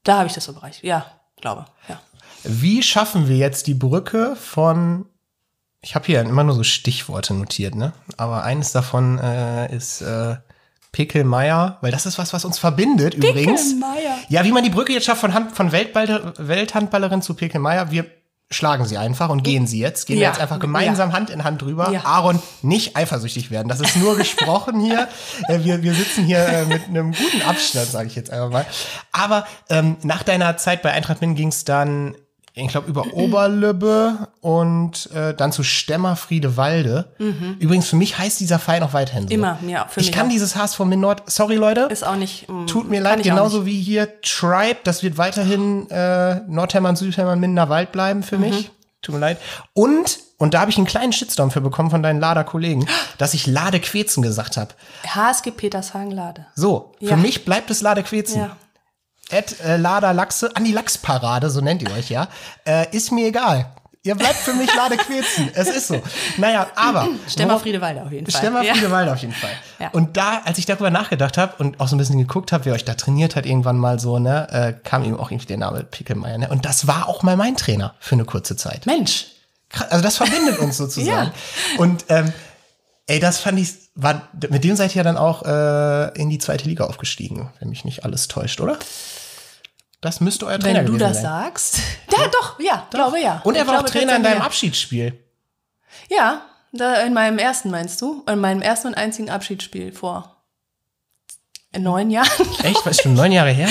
[0.05, 0.85] Da habe ich das überreicht.
[0.85, 1.07] Ja,
[1.41, 1.65] glaube.
[1.89, 1.99] Ja.
[2.45, 5.07] Wie schaffen wir jetzt die Brücke von
[5.81, 7.95] ich habe hier immer nur so Stichworte notiert, ne?
[8.19, 10.37] Aber eines davon äh, ist äh,
[10.93, 13.71] Pickelmeier, weil das ist was, was uns verbindet übrigens.
[13.71, 14.19] Pickelmeier.
[14.29, 18.05] Ja, wie man die Brücke jetzt schafft von, Hand, von Weltball Welthandballerin zu Pickelmeier, wir
[18.53, 20.07] schlagen sie einfach und gehen sie jetzt.
[20.07, 20.29] Gehen wir Ja.
[20.31, 21.91] jetzt einfach gemeinsam Hand in Hand drüber.
[21.93, 22.05] Ja.
[22.05, 23.69] Aaron, nicht eifersüchtig werden.
[23.69, 25.09] Das ist nur gesprochen hier.
[25.49, 28.67] Äh, wir, wir sitzen hier äh, mit einem guten Abstand, sage ich jetzt einfach mal.
[29.13, 32.15] Aber ähm, nach deiner Zeit bei Eintracht Min ging es dann,
[32.55, 37.13] ich glaube, über Oberlübbe und äh, dann zu Stemmer Friedewalde.
[37.59, 39.27] Übrigens, für mich heißt dieser Verein auch weiterhin so.
[39.29, 39.33] Mhm.
[39.33, 40.31] Immer, ja, für ich mich kann auch.
[40.31, 42.49] dieses HSV Min Nord, sorry Leute, Ist auch nicht.
[42.49, 47.39] mm, Tut mir leid, ich genauso wie hier Tribe, das wird weiterhin äh, Nordhemmern, Südhemmern,
[47.41, 48.43] Mindener Wald bleiben für Mhm.
[48.43, 48.71] mich.
[49.03, 49.39] Tut mir leid.
[49.73, 52.87] Und, und da habe ich einen kleinen Shitstorm für bekommen von deinen Lader-Kollegen,
[53.17, 54.75] dass ich Lade Quetzen gesagt habe.
[55.07, 56.47] HSG Petershagen-Lade.
[56.55, 57.17] So, für Ja.
[57.17, 58.41] mich bleibt es Lade Quetzen.
[58.41, 58.57] Ja.
[59.31, 62.29] Ed, äh, Lader Lachse, an die Lachsparade, so nennt ihr euch ja,
[62.67, 63.71] äh, ist mir egal.
[64.03, 65.51] Ihr bleibt für mich Lade Quetzen.
[65.55, 66.03] es ist so.
[66.39, 67.07] Naja, aber.
[67.29, 68.41] Stemmer Friedewalde auf jeden Fall.
[68.41, 68.73] Stemmer ja.
[68.73, 69.51] Friedewalde auf jeden Fall.
[69.79, 69.91] Ja.
[69.91, 72.73] Und da, als ich darüber nachgedacht habe und auch so ein bisschen geguckt habe, wer
[72.73, 75.85] euch da trainiert hat, irgendwann mal so, ne, äh, kam ihm auch irgendwie der Name
[75.85, 76.49] Pickelmeier, ne?
[76.49, 78.87] Und das war auch mal mein Trainer für eine kurze Zeit.
[78.87, 79.27] Mensch.
[79.91, 81.31] Also das verbindet uns sozusagen.
[81.31, 81.79] Ja.
[81.79, 82.33] Und ähm,
[83.07, 86.39] ey, das fand ich, war, mit dem seid ihr ja dann auch äh, in die
[86.39, 88.79] zweite Liga aufgestiegen, wenn mich nicht alles täuscht, oder?
[90.01, 91.25] Das müsste euer Trainer Wenn du das sein.
[91.25, 91.79] sagst.
[92.11, 93.41] Ja, doch, ja, glaube ja.
[93.45, 95.17] Und er war auch Trainer in deinem Abschiedsspiel.
[96.11, 96.43] Ja,
[96.73, 98.25] da in meinem ersten meinst du?
[98.29, 100.43] In meinem ersten und einzigen Abschiedsspiel vor
[101.79, 102.29] neun Jahren,
[102.63, 102.85] Echt?
[102.85, 103.69] Was ist schon neun Jahre her?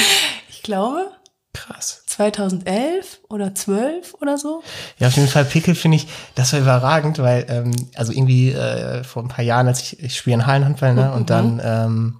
[0.49, 1.11] ich glaube.
[1.51, 2.03] Krass.
[2.05, 4.63] 2011 oder 12 oder so.
[4.99, 9.03] Ja, auf jeden Fall Pickel finde ich, das war überragend, weil, ähm, also irgendwie äh,
[9.03, 12.19] vor ein paar Jahren, als ich, ich spiele in Hallenhandball, ne, und dann, ähm,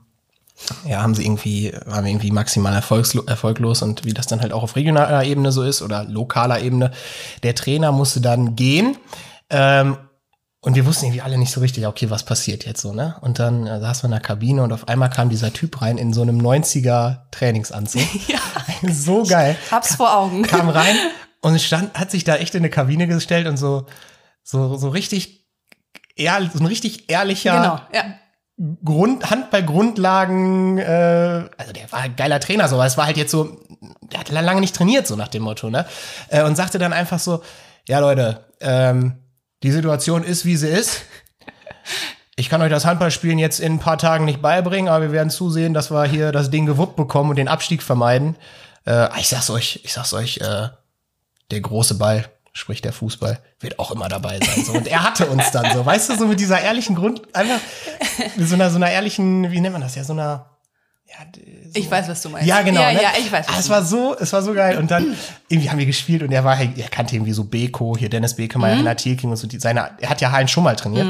[0.85, 4.53] ja, haben sie irgendwie, waren wir irgendwie maximal erfolgslo erfolglos und wie das dann halt
[4.53, 6.91] auch auf regionaler Ebene so ist oder lokaler Ebene.
[7.43, 8.97] Der Trainer musste dann gehen,
[9.49, 9.97] ähm,
[10.61, 13.15] und wir wussten irgendwie alle nicht so richtig, okay, was passiert jetzt so, ne?
[13.21, 15.97] Und dann äh, saß man in der Kabine und auf einmal kam dieser Typ rein
[15.97, 18.01] in so einem 90er Trainingsanzug.
[18.27, 18.39] Ja.
[18.91, 20.43] so geil Hab's vor Augen.
[20.43, 20.95] kam rein
[21.41, 23.85] und stand, hat sich da echt in eine Kabine gestellt und so,
[24.43, 25.47] so, so richtig,
[26.15, 28.13] ehr, so ein richtig ehrlicher Genau, ja.
[28.83, 33.31] Grund, Handball-Grundlagen, äh, also der war ein geiler Trainer, so, aber es war halt jetzt
[33.31, 33.57] so,
[34.11, 35.85] der hat lange nicht trainiert, so nach dem Motto, ne?
[36.27, 37.41] Äh, und sagte dann einfach so,
[37.87, 39.15] ja Leute, ähm,
[39.63, 41.03] die Situation ist, wie sie ist.
[42.35, 45.29] Ich kann euch das Handballspielen jetzt in ein paar Tagen nicht beibringen, aber wir werden
[45.29, 48.35] zusehen, dass wir hier das Ding gewuppt bekommen und den Abstieg vermeiden.
[48.85, 50.69] Äh, ich sag's euch, ich sag's euch, äh,
[51.51, 54.63] der große Ball, sprich der Fußball, wird auch immer dabei sein.
[54.65, 54.73] So.
[54.73, 57.59] Und er hatte uns dann so, weißt du, so mit dieser ehrlichen Grund, einfach
[58.35, 60.45] mit so einer, so einer ehrlichen, wie nennt man das ja, so einer,
[61.07, 62.47] ja, so, Ich weiß, was du meinst.
[62.47, 62.81] ja, genau.
[62.81, 63.01] Ja, ne?
[63.01, 64.77] ja, ich weiß, Ah, es war so, es war so geil.
[64.77, 65.15] Und dann
[65.47, 68.35] irgendwie haben wir gespielt und er war, halt- er kannte irgendwie so Beko, hier Dennis
[68.35, 68.79] Bekemeyer, Mhm.
[68.79, 69.47] Henna Thielking und so.
[69.47, 71.07] Die, seine, er hat ja Hallen schon mal trainiert.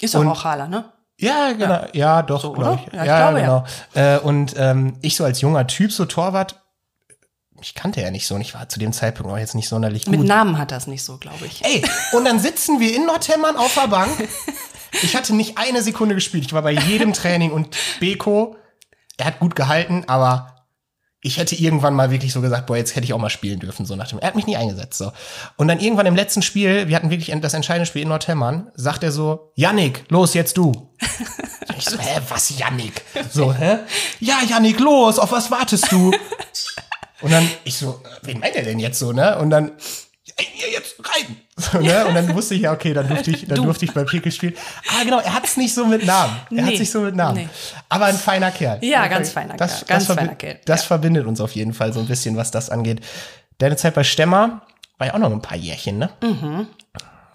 [0.00, 0.84] Ist doch auch Haler, ne?
[1.18, 1.86] Ja, genau.
[1.92, 2.92] Ja, doch, So, glaube ich.
[2.92, 3.64] Ja, ich glaube, genau.
[3.94, 6.61] Äh, und ähm, ich so als junger Typ, so Torwart,
[7.62, 10.06] ich kannte ja nicht so und ich war zu dem Zeitpunkt auch jetzt nicht sonderlich
[10.06, 10.28] Mit gut.
[10.28, 11.64] Namen hat das nicht so, glaube ich.
[11.64, 11.82] Ey,
[12.12, 14.10] und dann sitzen wir in Nordhemmern auf der Bank.
[15.02, 16.44] Ich hatte nicht eine Sekunde gespielt.
[16.44, 18.56] Ich war bei jedem Training und Beko,
[19.16, 20.66] er hat gut gehalten, aber
[21.24, 23.86] ich hätte irgendwann mal wirklich so gesagt, boah, jetzt hätte ich auch mal spielen dürfen,
[23.86, 24.18] so nach dem.
[24.18, 25.12] Er hat mich nie eingesetzt, so.
[25.56, 29.04] Und dann irgendwann im letzten Spiel, wir hatten wirklich das entscheidende Spiel in Nordhemmern, sagt
[29.04, 30.92] er so, Yannick, los, jetzt du.
[31.78, 33.02] ich so, hä, was, Yannick?
[33.30, 33.78] So, hä?
[34.18, 36.10] Ja, Yannick, los, auf was wartest du?
[37.22, 39.38] Und dann, ich so, wen meint er denn jetzt so, ne?
[39.38, 39.72] Und dann,
[40.36, 41.36] ey, jetzt rein.
[41.56, 42.06] So, ne?
[42.06, 44.54] Und dann wusste ich ja, okay, dann durfte ich, dann durfte ich bei Pickel spielen.
[44.90, 46.34] Ah, genau, er hat es nicht so mit Namen.
[46.50, 46.76] Er hat Nee.
[46.76, 47.36] sich so mit Namen.
[47.38, 47.48] Nee.
[47.88, 48.82] Aber ein feiner Kerl.
[48.84, 50.86] Ja, ganz feiner das, Kerl, ganz das feiner Kerl, Das ja.
[50.88, 53.00] verbindet uns auf jeden Fall so ein bisschen, was das angeht.
[53.58, 54.62] Deine Zeit bei Stemmer
[54.98, 56.10] war ja auch noch ein paar Jährchen, ne?
[56.22, 56.66] Mhm.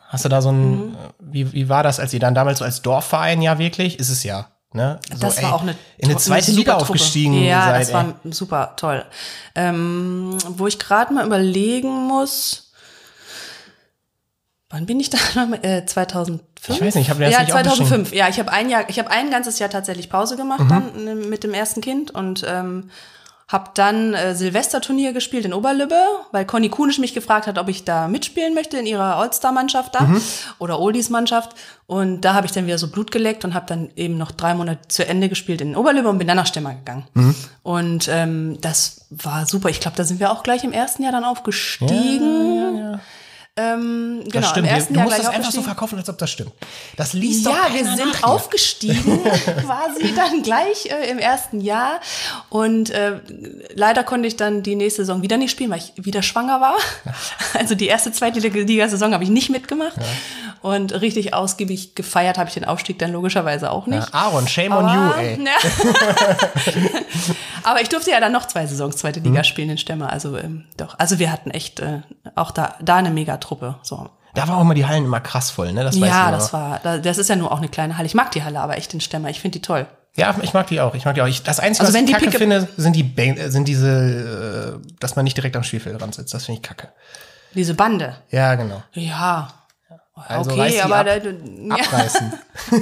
[0.10, 2.66] Hast du da so ein, äh, wie, wie war das, als ihr dann damals so
[2.66, 5.00] als Dorfverein ja wirklich, ist es ja, ne?
[5.12, 6.84] So, Das ey, war auch eine in eine zweite super Liga Truppe.
[6.84, 7.94] aufgestiegen Ja, seid, das ey.
[7.96, 9.04] war super toll.
[9.56, 12.72] Ähm, wo ich gerade mal überlegen muss,
[14.70, 15.18] wann bin ich da?
[15.46, 15.64] noch?
[15.64, 16.42] Äh, 2005?
[16.70, 18.14] Ich weiß nicht, ich hab mir das Ja, nicht 2005.
[18.14, 20.70] Ja, ich habe ein Jahr, ich habe ein ganzes Jahr tatsächlich Pause gemacht Mhm.
[20.70, 22.90] dann äh, mit dem ersten Kind und ähm,
[23.50, 25.96] habe dann äh, Silvesterturnier gespielt in Oberlübbe,
[26.34, 30.02] weil Conny Kunisch mich gefragt hat, ob ich da mitspielen möchte in ihrer All-Star-Mannschaft da
[30.02, 30.22] Mhm.
[30.60, 31.52] oder Oldies-Mannschaft.
[31.86, 34.54] Und da habe ich dann wieder so Blut geleckt und habe dann eben noch drei
[34.54, 37.06] Monate zu Ende gespielt in Oberlübbe und bin dann nach Stemmer gegangen.
[37.14, 37.36] Mhm.
[37.64, 39.70] Und ähm, das war super.
[39.70, 43.00] Ich glaube, da sind wir auch gleich im ersten Jahr dann aufgestiegen.
[43.58, 44.68] Ähm, genau, das stimmt.
[44.68, 46.52] im ersten du Jahr musst das einfach so verkaufen, als ob das stimmt.
[46.96, 49.24] Das liest doch Ja, wir sind nach aufgestiegen,
[49.66, 52.00] quasi dann gleich äh, im ersten Jahr.
[52.50, 53.20] Und äh,
[53.74, 56.78] leider konnte ich dann die nächste Saison wieder nicht spielen, weil ich wieder schwanger war.
[57.54, 59.96] Also die erste, zweite Liga-Saison habe ich nicht mitgemacht.
[60.62, 64.08] Und richtig ausgiebig gefeiert habe ich den Aufstieg dann logischerweise auch nicht.
[64.14, 65.40] Ja, Aaron, shame on you, ey.
[65.46, 66.78] Ja.
[67.64, 69.28] Aber ich durfte ja dann noch zwei Saisons zweite Mhm.
[69.28, 70.12] Liga spielen in Stemmer.
[70.12, 70.96] Also ähm, doch.
[71.00, 72.02] Also wir hatten echt äh,
[72.36, 73.76] auch da, da eine Megatruppe.
[73.84, 74.10] So.
[74.34, 75.84] Da war auch immer die Hallen immer krass voll, ne?
[75.84, 78.06] Das weiß Ja, das war, da- das ist ja nur auch eine kleine Halle.
[78.06, 79.30] Ich mag die Halle aber echt in Stemmer.
[79.30, 79.88] Ich finde die toll.
[80.16, 80.96] Ja, ich mag die auch.
[80.96, 81.28] Ich mag die auch.
[81.28, 84.80] Ich, das Einzige, Also was ich kacke Picke- finde, sind die Ban- äh, sind diese,
[84.84, 86.34] äh, dass man nicht direkt am Spielfeld dran sitzt.
[86.34, 86.90] Das finde ich kacke.
[87.54, 88.16] Diese Bande.
[88.30, 88.84] Ja, genau.
[88.94, 89.50] Ja.
[90.28, 91.06] Also okay, aber ab.
[91.06, 91.76] da, ja.
[91.76, 92.34] Abreißen.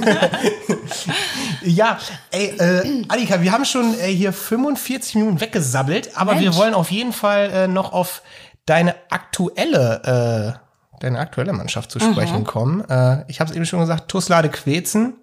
[1.62, 1.98] ja,
[2.30, 6.56] ey, äh, Annika, wir haben schon äh, hier 45 Minuten weggesabbelt, aber wir Mensch.
[6.56, 8.22] wollen auf jeden Fall äh, noch auf
[8.66, 12.44] deine aktuelle, äh, deine aktuelle Mannschaft zu sprechen Mhm.
[12.44, 12.88] kommen.
[12.88, 15.14] Äh, ich habe es eben schon gesagt, Tuslade Quetzen.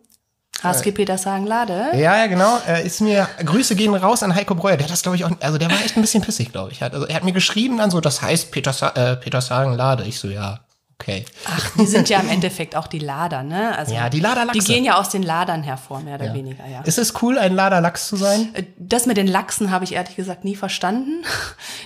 [0.62, 1.90] HSG Petershagen Lade.
[1.94, 2.58] Ja, ja, genau.
[2.68, 4.78] Äh, ist mir Grüße gehen raus an Heiko Breuer.
[4.78, 5.32] Der hat das, glaube ich, auch.
[5.42, 6.82] Also der war echt ein bisschen pissig, glaube ich.
[6.84, 10.04] Also er hat mir geschrieben dann so, das heißt Peters, äh, Petershagen Lade.
[10.06, 10.60] Ich so, ja,
[11.04, 11.26] okay.
[11.46, 13.78] Ach, die sind ja im Endeffekt auch die Lader, ne?
[13.78, 14.60] Also Ja, die Laderlachse.
[14.60, 16.82] Die gehen ja aus den Ladern hervor, mehr oder weniger, ja.
[16.82, 18.50] Ist es cool, ein Lader Lachs zu sein?
[18.54, 21.24] Äh, Das mit den Lachsen habe ich ehrlich gesagt nie verstanden.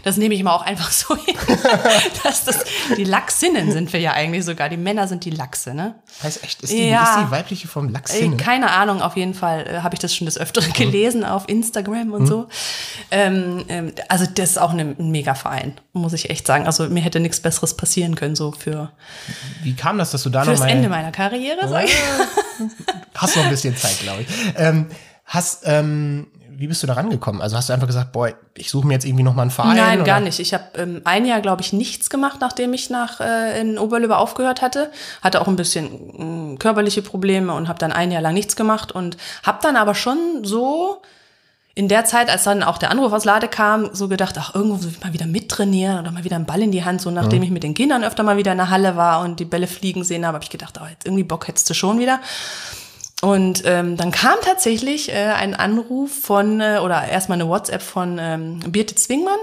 [0.04, 1.36] Das nehme ich mal auch einfach so hin.
[2.24, 2.64] dass das,
[2.96, 4.70] die Lachsinnen sind wir ja eigentlich sogar.
[4.70, 5.96] Die Männer sind die Lachse, ne?
[6.22, 7.04] Heißt echt, ist die, Ja.
[7.20, 8.38] ist die weibliche Form Äh, Lachsin?
[8.38, 12.14] Keine Ahnung, auf jeden Fall äh, habe ich das schon des Öfteren gelesen auf Instagram
[12.14, 12.48] und so.
[13.12, 16.66] Ähm, ähm, also das ist auch ein Mega-Verein, muss ich echt sagen.
[16.68, 18.92] Also mir hätte nichts Besseres passieren können, so für,
[19.64, 20.70] Wie kam das, dass du da für noch das.
[20.70, 21.96] Ende meiner Karriere, sag ich.
[23.16, 24.28] Hast noch ein bisschen Zeit, glaube ich.
[24.56, 24.88] Ähm,
[25.26, 27.40] hast, ähm, wie bist du da rangekommen?
[27.42, 29.76] Also hast du einfach gesagt, boah, ich suche mir jetzt irgendwie noch mal einen Verein?
[29.76, 30.06] Nein, oder?
[30.06, 30.40] gar nicht.
[30.40, 34.18] Ich habe ähm, ein Jahr, glaube ich, nichts gemacht, nachdem ich nach äh, in Oberlöbe
[34.18, 34.92] aufgehört hatte.
[35.22, 38.92] Hatte auch ein bisschen mh, körperliche Probleme und habe dann ein Jahr lang nichts gemacht
[38.92, 41.02] und habe dann aber schon so
[41.78, 44.82] in der Zeit, als dann auch der Anruf aus Lade kam, so gedacht, ach, irgendwo
[44.82, 47.02] will ich mal wieder mittrainieren oder mal wieder einen Ball in die Hand.
[47.02, 49.46] So nachdem ich mit den Kindern öfter mal wieder in der Halle war und die
[49.46, 52.20] Bälle fliegen sehen habe, habe ich gedacht, oh, jetzt irgendwie Bock hättest du schon wieder.
[53.24, 58.20] Und ähm, dann kam tatsächlich äh, ein Anruf von, äh, oder erstmal eine WhatsApp von
[58.20, 59.40] ähm, Birte Zwingmann,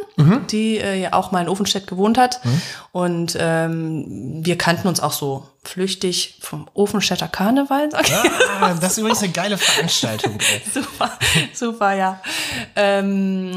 [0.50, 2.40] die äh, ja auch mal in Ofenstedt gewohnt hat.
[2.92, 8.14] Und ähm, wir kannten uns auch so flüchtig vom Ofenstädter Karneval, sag ich.
[8.60, 10.38] Ah, das ist übrigens eine geile Veranstaltung.
[10.38, 10.62] Ey.
[10.72, 11.18] Super,
[11.52, 12.20] super, ja.
[12.76, 13.52] Ähm,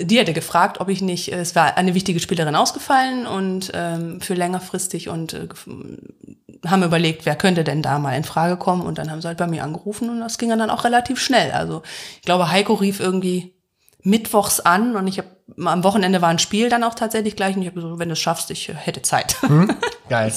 [0.00, 4.34] die hätte gefragt, ob ich nicht, es war eine wichtige Spielerin ausgefallen und ähm, für
[4.34, 5.48] längerfristig und äh,
[6.66, 9.38] haben überlegt, wer könnte denn da mal in Frage kommen und dann haben sie halt
[9.38, 11.52] bei mir angerufen und das ging dann auch relativ schnell.
[11.52, 11.82] Also
[12.16, 13.54] ich glaube, Heiko rief irgendwie
[14.02, 15.28] mittwochs an und ich habe
[15.64, 18.12] am Wochenende war ein Spiel dann auch tatsächlich gleich und ich habe so, wenn du
[18.12, 19.36] es schaffst, ich hätte Zeit.
[20.08, 20.32] Geil.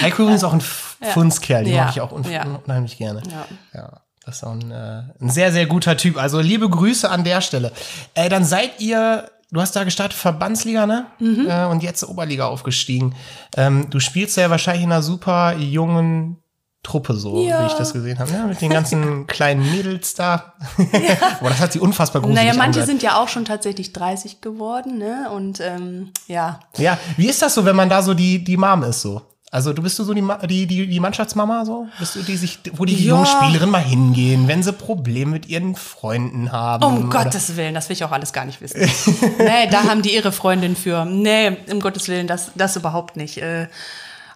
[0.00, 1.84] Heiko übrigens auch ein F- Fundskerl, den Ja.
[1.84, 2.44] mag ich auch un Ja.
[2.64, 3.22] unheimlich gerne.
[3.30, 3.46] Ja.
[3.80, 3.92] ja.
[4.26, 6.16] Das ist auch ein, äh, ein sehr, sehr guter Typ.
[6.16, 7.72] Also liebe Grüße an der Stelle.
[8.14, 11.06] Äh, dann seid ihr, du hast da gestartet, Verbandsliga, ne?
[11.18, 11.46] Mhm.
[11.48, 13.14] Äh, und jetzt Oberliga aufgestiegen.
[13.56, 16.38] Ähm, du spielst ja wahrscheinlich in einer super jungen
[16.82, 17.62] Truppe so, Ja.
[17.62, 18.44] wie ich das gesehen habe, ne?
[18.48, 20.54] Mit den ganzen kleinen Mädels da.
[21.40, 22.86] Boah, das hat sie unfassbar gruselig Naja, manche angehört.
[22.88, 25.30] sind ja auch schon tatsächlich 30 geworden, ne?
[25.34, 28.82] Und ähm, ja, Ja, wie ist das so, wenn man da so die, die Mom
[28.82, 29.22] ist so?
[29.54, 31.86] Also du bist du so die, die, die, die Mannschaftsmama so?
[32.00, 33.10] Bist du die sich, wo die Ja.
[33.14, 36.82] jungen Spielerinnen mal hingehen, wenn sie Probleme mit ihren Freunden haben?
[36.82, 38.80] Um oder- Gottes Willen, das will ich auch alles gar nicht wissen.
[39.38, 41.04] nee, da haben die ihre Freundin für.
[41.04, 43.38] Nee, um Gottes Willen, das, das überhaupt nicht.
[43.38, 43.68] Äh,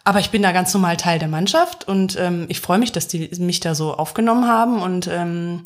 [0.05, 3.09] Aber ich bin da ganz normal Teil der Mannschaft und ähm, ich freue mich, dass
[3.09, 5.64] die mich da so aufgenommen haben und ähm,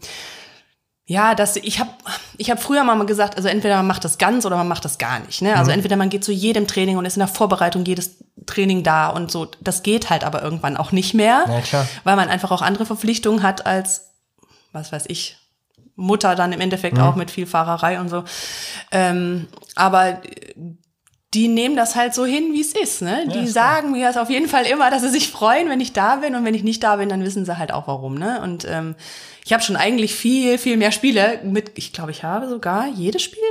[1.05, 1.91] ja, dass ich habe
[2.39, 4.97] ich hab früher mal gesagt, also entweder man macht das ganz oder man macht das
[4.99, 5.43] gar nicht.
[5.43, 5.55] Ne?
[5.57, 8.17] Also entweder man geht zu jedem Training und ist in der Vorbereitung jedes
[8.47, 9.49] Training da und so.
[9.61, 11.89] Das geht halt aber irgendwann auch nicht mehr, Ja, klar.
[12.05, 14.11] weil man einfach auch andere Verpflichtungen hat als,
[14.73, 15.37] was weiß ich,
[15.95, 18.25] Mutter dann im Endeffekt auch mit viel Fahrerei und so.
[18.91, 20.19] Ähm, aber
[21.35, 23.01] die nehmen das halt so hin, wie es ist.
[23.01, 23.27] Ne?
[23.33, 25.93] Die ist sagen mir das auf jeden Fall immer, dass sie sich freuen, wenn ich
[25.95, 26.35] da bin.
[26.35, 28.17] Und wenn ich nicht da bin, dann wissen sie halt auch warum.
[28.17, 28.41] Ne?
[28.43, 28.95] Und ähm,
[29.45, 31.73] ich habe schon eigentlich viel, viel mehr Spiele mit.
[31.77, 33.43] Ich glaube, ich habe sogar jedes Spiel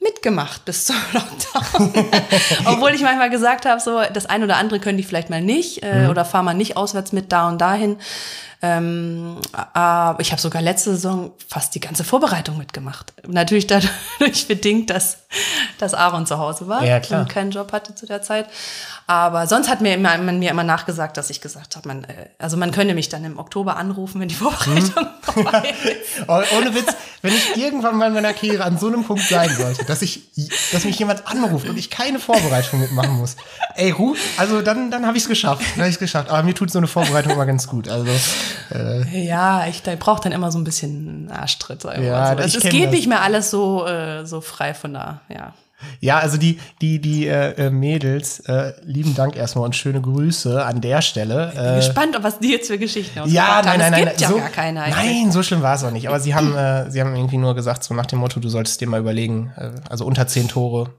[0.00, 1.92] mitgemacht bis zum Lockdown.
[2.66, 5.82] Obwohl ich manchmal gesagt habe, so das ein oder andere können die vielleicht mal nicht
[5.82, 7.98] äh, oder fahr mal nicht auswärts mit da und dahin.
[8.60, 13.12] Ähm, aber ich habe sogar letzte Saison fast die ganze Vorbereitung mitgemacht.
[13.26, 13.90] Natürlich dadurch
[14.48, 15.18] bedingt, dass,
[15.78, 17.20] dass Aaron zu Hause war Ja, klar.
[17.20, 18.46] und keinen Job hatte zu der Zeit.
[19.06, 22.28] Aber sonst hat mir immer, man mir immer nachgesagt, dass ich gesagt habe, man, äh,
[22.38, 25.98] also man könne mich dann im Oktober anrufen, wenn die Vorbereitung vorbei ist.
[26.26, 26.92] Oh, Ohne Witz,
[27.22, 30.22] wenn ich irgendwann mal in meiner Karriere an so einem Punkt sein sollte, dass ich,
[30.72, 33.36] dass mich jemand anruft und ich keine Vorbereitung mitmachen muss.
[33.76, 35.62] Ey, ruf, also dann, dann habe ich es geschafft.
[35.74, 36.28] Dann habe ich es geschafft.
[36.30, 37.88] Aber mir tut so eine Vorbereitung immer ganz gut.
[37.88, 38.10] Also,
[39.12, 41.84] Ja, ich brauche dann immer so ein bisschen Arschtritt.
[41.84, 42.44] Ja, so.
[42.44, 42.92] ich Es, geht das.
[42.92, 45.54] nicht mehr alles so, äh, so frei von da, ja.
[46.00, 50.64] ja, also die, die, die äh, äh, Mädels, äh, lieben Dank erstmal und schöne Grüße
[50.64, 51.52] an der Stelle.
[51.56, 53.78] Äh, Gespannt, ob was die jetzt für Geschichten Ja, nein, haben.
[53.78, 54.02] nein, nein.
[54.02, 55.22] Es gibt ja so, gar keine eigentlich.
[55.22, 56.08] Nein, so schlimm war es auch nicht.
[56.08, 58.80] Aber sie haben, äh, sie haben irgendwie nur gesagt, so nach dem Motto, du solltest
[58.80, 60.90] dir mal überlegen, äh, also unter zehn Tore.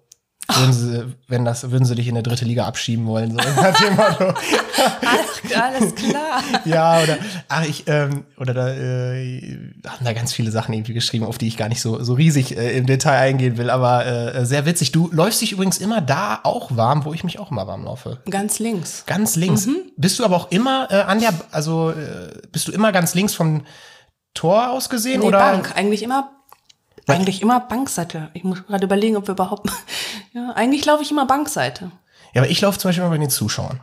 [0.56, 3.38] Würden sie, wenn das, würden sie dich in eine dritte Liga abschieben wollen, so
[3.92, 4.34] Motto.
[5.56, 6.42] Alles, klar.
[6.66, 11.26] Ja, oder, ach, ich, ähm, oder da, äh, haben da ganz viele Sachen irgendwie geschrieben,
[11.26, 14.46] auf die ich gar nicht so, so riesig äh, im Detail eingehen will, aber äh,
[14.46, 14.92] sehr witzig.
[14.92, 18.20] Du läufst dich übrigens immer da auch warm, wo ich mich auch immer warm laufe.
[18.30, 19.04] Ganz links.
[19.06, 19.68] Ganz links.
[19.98, 23.34] Bist du aber auch immer äh, an der, also äh, bist du immer ganz links
[23.36, 23.64] vom
[24.34, 25.22] Tor aus gesehen?
[25.22, 25.40] Nee, oder?
[25.40, 25.74] Bank.
[25.76, 26.32] Eigentlich immer,
[27.16, 28.30] eigentlich immer Bankseite.
[28.34, 29.70] Ich muss gerade überlegen, ob wir überhaupt,
[30.34, 31.92] ja, eigentlich laufe ich immer Bankseite.
[32.34, 33.82] Ja, aber ich laufe zum Beispiel immer bei den Zuschauern.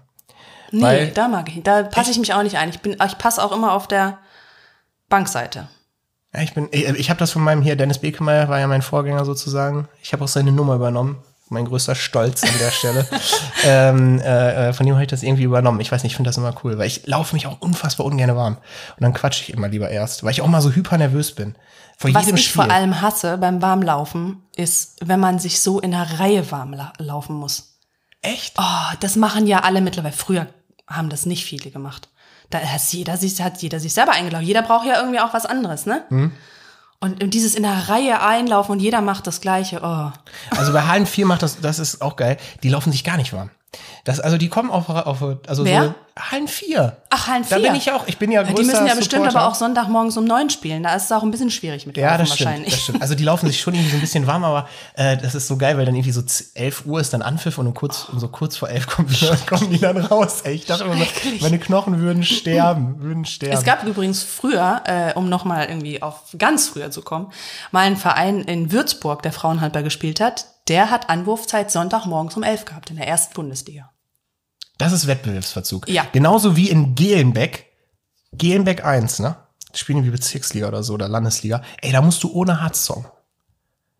[0.73, 2.69] Nee, Weil- da mag ich, da passe ich mich auch nicht ein.
[2.71, 4.19] Ich bin, ich passe auch immer auf der
[5.09, 5.69] Bankseite.
[6.35, 8.83] Ja, ich bin, ich, ich habe das von meinem hier, Dennis Bekemeyer war ja mein
[8.83, 9.89] Vorgänger sozusagen.
[10.03, 11.23] Ich habe auch seine Nummer übernommen.
[11.49, 13.07] Mein größter Stolz an der Stelle.
[13.65, 15.81] ähm, äh, äh, von dem habe ich das irgendwie übernommen.
[15.81, 18.35] Ich weiß nicht, ich finde das immer cool, weil ich laufe mich auch unfassbar ungern
[18.35, 18.57] warm.
[18.57, 21.55] Und dann quatsche ich immer lieber erst, weil ich auch mal so hypernervös bin.
[21.99, 22.65] Vor Was jedem ich Spiel.
[22.65, 26.93] vor allem hasse beim Warmlaufen, ist, wenn man sich so in der Reihe warm la
[26.99, 27.79] laufen muss.
[28.23, 28.55] Echt?
[28.59, 30.15] Oh, das machen ja alle mittlerweile.
[30.15, 30.49] Früher
[30.89, 32.09] haben das nicht viele gemacht.
[32.51, 34.47] Da hat jeder sich, hat jeder sich selber eingelaufen.
[34.47, 36.03] Jeder braucht ja irgendwie auch was anderes, ne?
[36.09, 36.33] Hm.
[36.99, 39.81] Und, dieses in der Reihe einlaufen und jeder macht das Gleiche.
[39.83, 40.11] Oh.
[40.57, 42.39] Also bei Hallen 4 macht das, das ist auch geil.
[42.63, 43.51] Die laufen sich gar nicht warm.
[44.05, 45.83] Das, also die kommen auf, auf also Wer?
[45.83, 46.97] so Hallen 4.
[47.11, 47.67] Ach, Hallen Da 4.
[47.67, 49.39] bin ich auch, ich bin ja Ja, größter die müssen ja bestimmt Supporter.
[49.41, 50.83] aber auch Sonntagmorgens um neun spielen.
[50.85, 52.73] Da ist es auch ein bisschen schwierig mit Ja, Laufen das stimmt, wahrscheinlich.
[52.73, 53.03] das stimmt.
[53.03, 55.57] Also die laufen sich schon irgendwie so ein bisschen warm, aber äh, das ist so
[55.59, 58.19] geil, weil dann irgendwie so z- 11 Uhr ist dann Anpfiff und um kurz, um
[58.19, 60.41] so kurz vor 11 kommen, die- kommen die dann raus.
[60.45, 60.97] Ey, ich dachte immer,
[61.41, 63.55] meine Knochen würden sterben, würden sterben.
[63.55, 67.31] Es gab übrigens früher, äh, um nochmal irgendwie auf ganz früher zu kommen,
[67.73, 70.47] mal einen Verein in Würzburg, der Frauenhandball gespielt hat.
[70.69, 73.93] Der hat Anwurfzeit Sonntagmorgens um elf gehabt in der ersten Bundesliga.
[74.79, 75.89] das ist Wettbewerbsverzug.
[75.89, 76.07] Ja.
[76.13, 77.67] Genauso wie in Gelenbeck,
[78.33, 79.37] Gelenbeck 1, ne?
[79.75, 81.63] Spielen wie Bezirksliga oder so oder Landesliga.
[81.83, 83.07] Ey, da musst du ohne Harz-Song.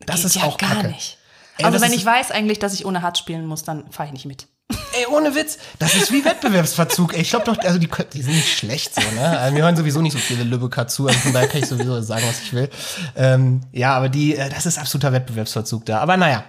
[0.01, 0.89] Das Geht ist ja auch gar kacke.
[0.89, 1.19] nicht.
[1.59, 4.13] Ey, also wenn ich weiß eigentlich, dass ich ohne Harz spielen muss, dann fahre ich
[4.13, 4.49] nicht mit.
[4.69, 7.15] Ey, ohne Witz, das ist wie Wettbewerbsverzug.
[7.15, 9.39] Ey, ich glaube doch, also die, die sind nicht schlecht so, ne?
[9.39, 12.01] Also wir hören sowieso nicht so viele Lübecker zu, also von daher kann ich sowieso
[12.01, 12.69] sagen, was ich will.
[13.15, 16.01] Ähm, ja, aber die, äh, das ist absoluter Wettbewerbsverzug da.
[16.01, 16.45] Aber naja.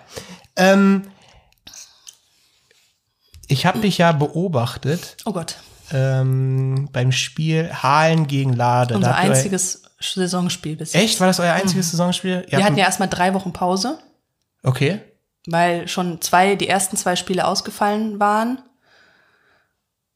[0.55, 1.03] Ähm,
[3.47, 5.57] ich habe dich ja beobachtet Oh Gott.
[5.91, 8.95] ähm, beim Spiel Halen gegen Lade.
[8.95, 11.03] Unser einziges Saisonspiel bis jetzt.
[11.03, 11.20] Echt?
[11.20, 12.45] War das euer einziges Saisonspiel?
[12.49, 13.99] Ihr Wir hatten ein- ja erstmal drei Wochen Pause,
[14.63, 15.01] Okay.
[15.48, 18.62] Weil schon zwei, die ersten zwei Spiele ausgefallen waren.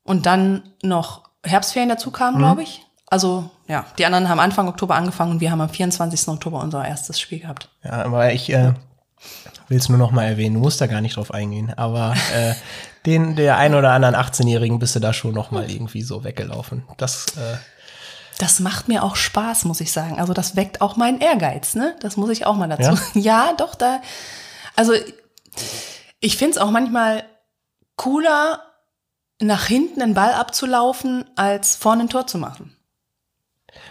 [0.04, 2.14] Und dann noch Herbstferien dazu Mhm.
[2.14, 2.86] kamen, glaube ich.
[3.08, 6.28] Also, ja, die anderen haben Anfang Oktober angefangen und wir haben am 24.
[6.30, 7.70] Oktober unser erstes Spiel gehabt.
[7.84, 8.74] Ja, aber ich äh,
[9.68, 10.56] will es nur noch mal erwähnen.
[10.56, 11.74] Du musst da gar nicht drauf eingehen.
[11.78, 12.54] Aber äh,
[13.06, 16.84] den der ein oder anderen 18-Jährigen bist du da schon noch mal irgendwie so weggelaufen.
[16.98, 17.58] Das äh,
[18.40, 20.18] Das macht mir auch Spaß, muss ich sagen.
[20.20, 21.96] Also das weckt auch meinen Ehrgeiz, ne?
[22.02, 22.98] Das muss ich auch mal dazu.
[23.14, 24.02] Ja, doch, da.
[24.78, 24.94] Also
[26.20, 27.24] ich finde es auch manchmal
[27.96, 28.62] cooler,
[29.42, 32.76] nach hinten einen Ball abzulaufen, als vorne ein Tor zu machen.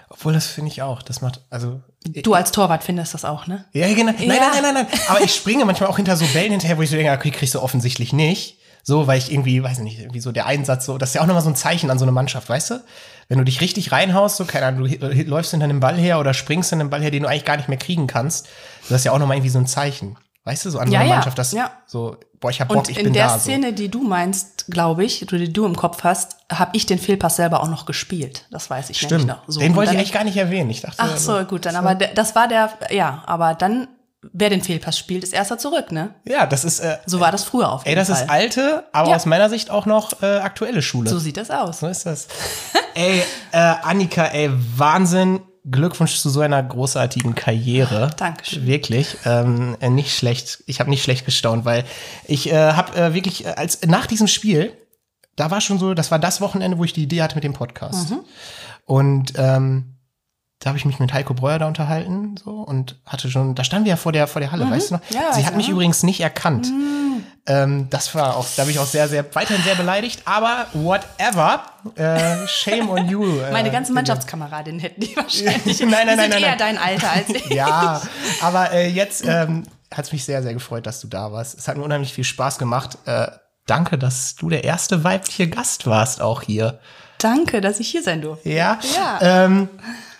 [0.09, 1.03] Obwohl, das finde ich auch.
[1.03, 1.81] Das macht, also.
[2.05, 3.65] Du als Torwart findest das auch, ne?
[3.73, 4.13] Ja, genau.
[4.13, 4.35] Nein, Ja.
[4.53, 5.01] nein, nein, nein, nein.
[5.09, 7.55] Aber ich springe manchmal auch hinter so Bällen hinterher, wo ich so denke, okay, kriegst
[7.55, 8.59] du offensichtlich nicht.
[8.83, 11.27] So, weil ich irgendwie, weiß nicht, irgendwie so der Einsatz so, das ist ja auch
[11.27, 12.85] nochmal so ein Zeichen an so eine Mannschaft, weißt du?
[13.29, 16.19] Wenn du dich richtig reinhaust, so, keine Ahnung, du hi- läufst hinter einem Ball her
[16.19, 18.49] oder springst hinter einem Ball her, den du eigentlich gar nicht mehr kriegen kannst,
[18.89, 20.17] das ist ja auch nochmal irgendwie so ein Zeichen.
[20.51, 21.71] Weißt du, so an so Ja, Mannschaft, das ja.
[21.87, 23.39] so, boah, ich hab Bock, Und ich in bin der da.
[23.39, 26.99] Szene, die du meinst, glaube ich, du- die du im Kopf hast, habe ich den
[26.99, 28.47] Fehlpass selber auch noch gespielt.
[28.51, 29.07] Das weiß ich so.
[29.07, 29.27] Stimmt.
[29.27, 29.45] nämlich noch.
[29.47, 30.69] So, den wollte ich eigentlich gar nicht erwähnen.
[30.71, 33.87] Ich dachte, Ach so, gut, dann aber der, das war der, ja, aber dann,
[34.33, 36.15] wer den Fehlpass spielt, ist erster zurück, ne?
[36.25, 38.25] ja, das ist, äh, So war das früher auf ey, jeden das Fall.
[38.25, 39.17] ist alte, aber Ja.
[39.17, 41.09] aus meiner Sicht auch noch äh, aktuelle Schule.
[41.09, 41.79] So sieht das aus.
[41.81, 42.27] So ist das.
[42.95, 43.23] ey,
[43.53, 45.41] äh, Annika, ey, Wahnsinn.
[45.69, 48.11] Glückwunsch zu so einer großartigen Karriere.
[48.17, 48.67] Dankeschön.
[48.67, 50.63] Wirklich, ähm, äh, nicht schlecht.
[50.67, 51.85] Ich habe nicht schlecht gestaunt, weil
[52.27, 54.73] ich äh, habe äh, wirklich äh, als nach diesem Spiel,
[55.37, 57.53] da war schon so, das war das Wochenende, wo ich die Idee hatte mit dem
[57.53, 58.11] Podcast.
[58.11, 58.21] Mhm.
[58.87, 59.97] Und ähm,
[60.61, 63.87] da habe ich mich mit Heiko Breuer da unterhalten so und hatte schon, da standen
[63.87, 65.11] wir ja vor der vor der Halle, weißt du noch?
[65.11, 65.15] Mhm.
[65.17, 66.71] Ja, Sie weiß hat ich mich übrigens nicht erkannt.
[67.47, 71.63] Ähm, das war auch, da bin ich auch sehr, sehr, weiterhin sehr beleidigt, aber whatever.
[71.97, 73.21] Äh, shame on you.
[73.41, 75.81] Äh, Meine ganzen Mannschaftskameradinnen hätten die wahrscheinlich.
[75.81, 76.59] Nein, nein, die nein, sind nein, eher nein.
[76.59, 77.45] dein Alter als ich.
[77.51, 78.03] Ja,
[78.43, 81.59] aber äh, jetzt ähm, hat es mich sehr, sehr gefreut, dass du da warst.
[81.59, 82.99] Es hat mir unheimlich viel Spaß gemacht.
[83.07, 83.29] Äh,
[83.67, 86.81] danke, dass du der erste weibliche Gast warst, auch hier.
[87.19, 88.49] Danke, dass ich hier sein durfte.
[88.49, 88.79] Ja.
[88.95, 89.19] Ja.
[89.23, 89.69] Ähm,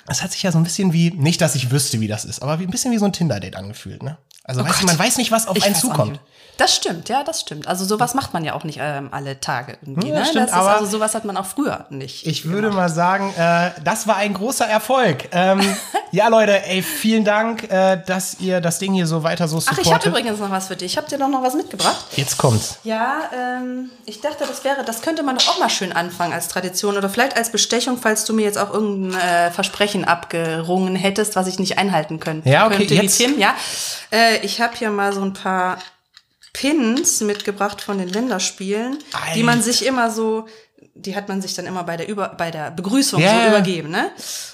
[0.09, 2.43] es hat sich ja so ein bisschen wie, nicht, dass ich wüsste, wie das ist,
[2.43, 4.19] aber wie ein bisschen wie so ein Tinder-Date angefühlt, ne?
[4.51, 4.97] Also weißt du, Gott.
[4.99, 6.21] man weiß nicht, was auf Ich einen zukommt.
[6.57, 7.67] Das stimmt, ja, das stimmt.
[7.69, 10.09] Also sowas macht man ja auch nicht ähm, alle Tage irgendwie.
[10.11, 10.27] Ja, ne?
[10.27, 12.27] stimmt, ist, aber- also sowas hat man auch früher nicht.
[12.27, 15.27] Ich würde mal sagen, äh, das war ein großer Erfolg.
[15.33, 15.61] Ähm,
[16.13, 19.61] ja, Leute, ey, vielen Dank, äh, dass ihr das Ding hier so weiter so Ach,
[19.63, 19.87] supportet.
[19.87, 20.93] ich habe übrigens noch was für dich.
[20.93, 22.05] Ich habe dir doch noch was mitgebracht.
[22.17, 22.79] Jetzt kommt's.
[22.85, 26.49] Ja, ähm, ich dachte, das wäre, das könnte man doch auch mal schön anfangen als
[26.49, 31.37] Tradition oder vielleicht als Bestechung, falls du mir jetzt auch irgendein äh, Versprechen abgerungen hättest,
[31.37, 32.51] was ich nicht einhalten könnte.
[32.51, 33.55] Ja, okay, könnte jetzt- Tim, ja.
[34.43, 35.79] Ich habe hier mal so ein paar
[36.53, 39.35] Pins mitgebracht von den Länderspielen, Ei.
[39.35, 40.47] die man sich immer so,
[40.95, 43.91] die hat man sich dann immer bei der Über, bei der Begrüßung Ja, so übergeben,
[43.91, 44.11] ne?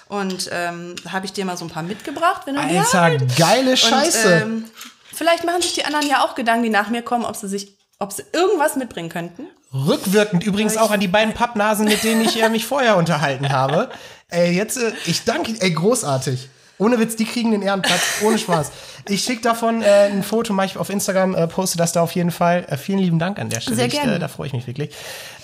[0.09, 3.76] Und ähm, da habe ich dir mal so ein paar mitgebracht, wenn du Alter, geile
[3.76, 4.26] Scheiße.
[4.26, 4.64] und, ähm,
[5.12, 7.76] vielleicht machen sich die anderen ja auch Gedanken, die nach mir kommen, ob sie sich,
[7.99, 9.47] ob sie irgendwas mitbringen könnten.
[9.72, 13.91] Rückwirkend übrigens auch an die beiden Pappnasen, mit denen ich mich vorher unterhalten habe.
[14.28, 16.51] Ey, jetzt, äh, ich danke, ey, großartig.
[16.79, 18.70] Ohne Witz, die kriegen den Ehrenplatz, ohne Spaß.
[19.09, 22.12] Ich schicke davon äh, ein Foto, mache ich auf Instagram, äh, poste das da auf
[22.12, 22.66] jeden Fall.
[22.68, 23.77] Äh, vielen lieben Dank an der Stelle.
[23.77, 24.16] Sehr Ich, gerne.
[24.16, 24.91] äh, da freue ich mich wirklich.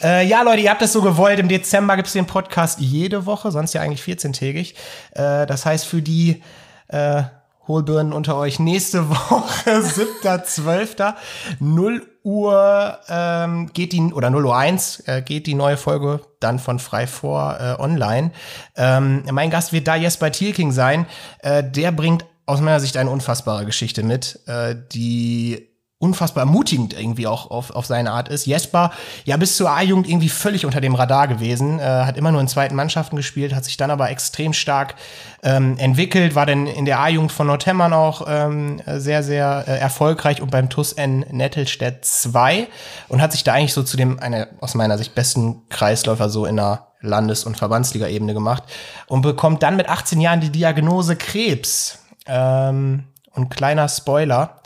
[0.03, 1.39] Äh, ja, Leute, ihr habt das so gewollt.
[1.39, 4.75] Im Dezember gibt es den Podcast jede Woche, sonst ja eigentlich 14-tägig.
[5.13, 6.43] Äh, das heißt, für die
[6.89, 7.23] äh,
[7.67, 11.15] Hohlbirnen unter euch nächste Woche, 7.12.
[11.61, 16.59] 0 Uhr ähm, geht die, oder 0 Uhr 1 äh, geht die neue Folge dann
[16.59, 18.33] von Frei vor äh, online.
[18.77, 21.07] Ähm, mein Gast wird da Jesper Thielking sein.
[21.41, 25.72] Äh, der bringt aus meiner Sicht eine unfassbare Geschichte mit, äh, die
[26.03, 28.45] unfassbar ermutigend irgendwie auch auf, auf seine Art ist.
[28.45, 28.91] Jesper,
[29.25, 32.49] ja, bis zur A-Jugend irgendwie völlig unter dem Radar gewesen, äh, hat immer nur in
[32.49, 34.97] zweiten Mannschaften gespielt, hat sich dann aber extrem stark
[35.45, 40.43] ähm, entwickelt, war dann in der A-Jugend von Nordhemmern auch ähm, sehr, sehr äh, erfolgreich
[40.43, 42.67] und beim TUS N Nettelstedt 2
[43.09, 46.47] und hat sich da eigentlich so zu dem, einer aus meiner Sicht besten Kreisläufer so
[46.47, 48.65] in der Landes- und Verbandsliga-Ebene gemacht
[49.07, 51.99] und bekommt dann mit 18 Jahren die Diagnose Krebs.
[52.27, 54.61] Ähm, und kleiner Spoiler,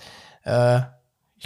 [0.45, 0.80] äh,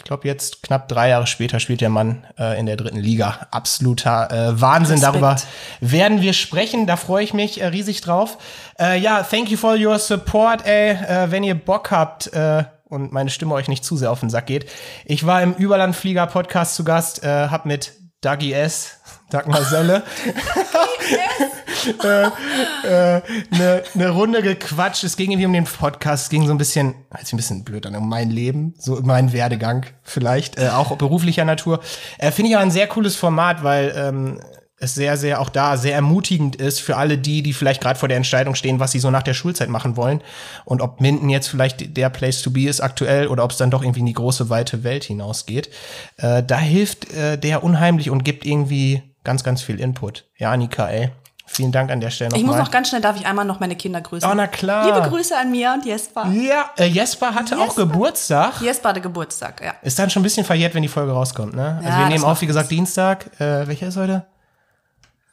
[0.00, 3.46] ich glaube, jetzt knapp drei Jahre später spielt der Mann äh, in der dritten Liga.
[3.50, 4.94] Absoluter äh, Wahnsinn.
[4.96, 5.14] Respekt.
[5.14, 5.36] Darüber
[5.80, 6.86] werden wir sprechen.
[6.86, 8.38] Da freue ich mich äh, riesig drauf.
[8.78, 10.66] Äh, ja, thank you for your support.
[10.66, 14.20] Ey, äh, wenn ihr Bock habt äh, und meine Stimme euch nicht zu sehr auf
[14.20, 14.70] den Sack geht.
[15.04, 17.92] Ich war im Überlandflieger-Podcast zu Gast, hab mit
[18.22, 18.96] Dagi S.,
[19.28, 19.60] Dagmar
[22.00, 25.04] Selle, eine ne Runde gequatscht.
[25.04, 26.24] Es ging irgendwie um den Podcast.
[26.24, 29.32] Es ging so ein bisschen, jetzt ein bisschen blöd an, um mein Leben, so meinen
[29.32, 31.80] Werdegang vielleicht, äh, auch beruflicher Natur.
[32.18, 34.40] Äh, Finde ich auch ein sehr cooles Format, weil ähm,
[34.80, 38.08] es sehr, sehr auch da sehr ermutigend ist für alle die, die vielleicht gerade vor
[38.08, 40.22] der Entscheidung stehen, was sie so nach der Schulzeit machen wollen
[40.64, 43.70] und ob Minden jetzt vielleicht der Place to be ist aktuell oder ob es dann
[43.70, 45.68] doch irgendwie in die große weite Welt hinausgeht.
[46.16, 50.24] Äh, da hilft äh, der unheimlich und gibt irgendwie ganz, ganz viel Input.
[50.38, 51.10] Ja, Annika, ey.
[51.52, 52.60] Vielen Dank an der Stelle Ich muss nochmal.
[52.62, 54.28] noch ganz schnell, darf ich einmal noch meine Kinder grüßen?
[54.30, 54.86] Oh, na klar.
[54.86, 56.26] Liebe Grüße an Mia und Jesper.
[56.28, 57.86] Ja, äh, Jesper hatte auch Jesper.
[57.86, 58.60] Geburtstag.
[58.60, 59.74] Jesper hatte Geburtstag, ja.
[59.82, 61.74] Ist dann schon ein bisschen verjährt, wenn die Folge rauskommt, ne?
[61.78, 63.26] Also Ja, wir das nehmen auf, wie gesagt, Dienstag.
[63.40, 64.26] Äh, welcher ist heute?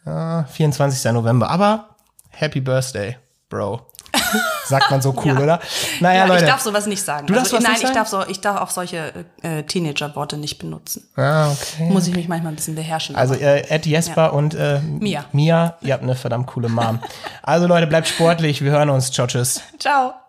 [0.05, 1.11] Ah, 24.
[1.11, 1.49] November.
[1.51, 1.89] Aber
[2.31, 3.17] Happy Birthday,
[3.49, 3.85] Bro.
[4.65, 5.39] Sagt man so cool, Ja.
[5.39, 5.59] oder?
[5.99, 6.43] Naja, Ja, Leute.
[6.45, 7.27] ich darf sowas nicht sagen.
[7.27, 7.95] Du darfst also, was nein, nicht ich sagen?
[7.97, 11.07] darf so, ich darf auch solche äh, Teenager-Worte nicht benutzen.
[11.15, 11.89] ah, okay.
[11.89, 13.15] Muss ich mich manchmal ein bisschen beherrschen.
[13.15, 15.25] Also äh, Ed Jesper und äh, Mia.
[15.31, 16.99] Mia, ihr habt eine verdammt coole Mom.
[17.43, 18.61] also Leute, bleibt sportlich.
[18.63, 19.11] Wir hören uns.
[19.11, 19.61] Ciao, tschüss.
[19.79, 20.26] Ciao.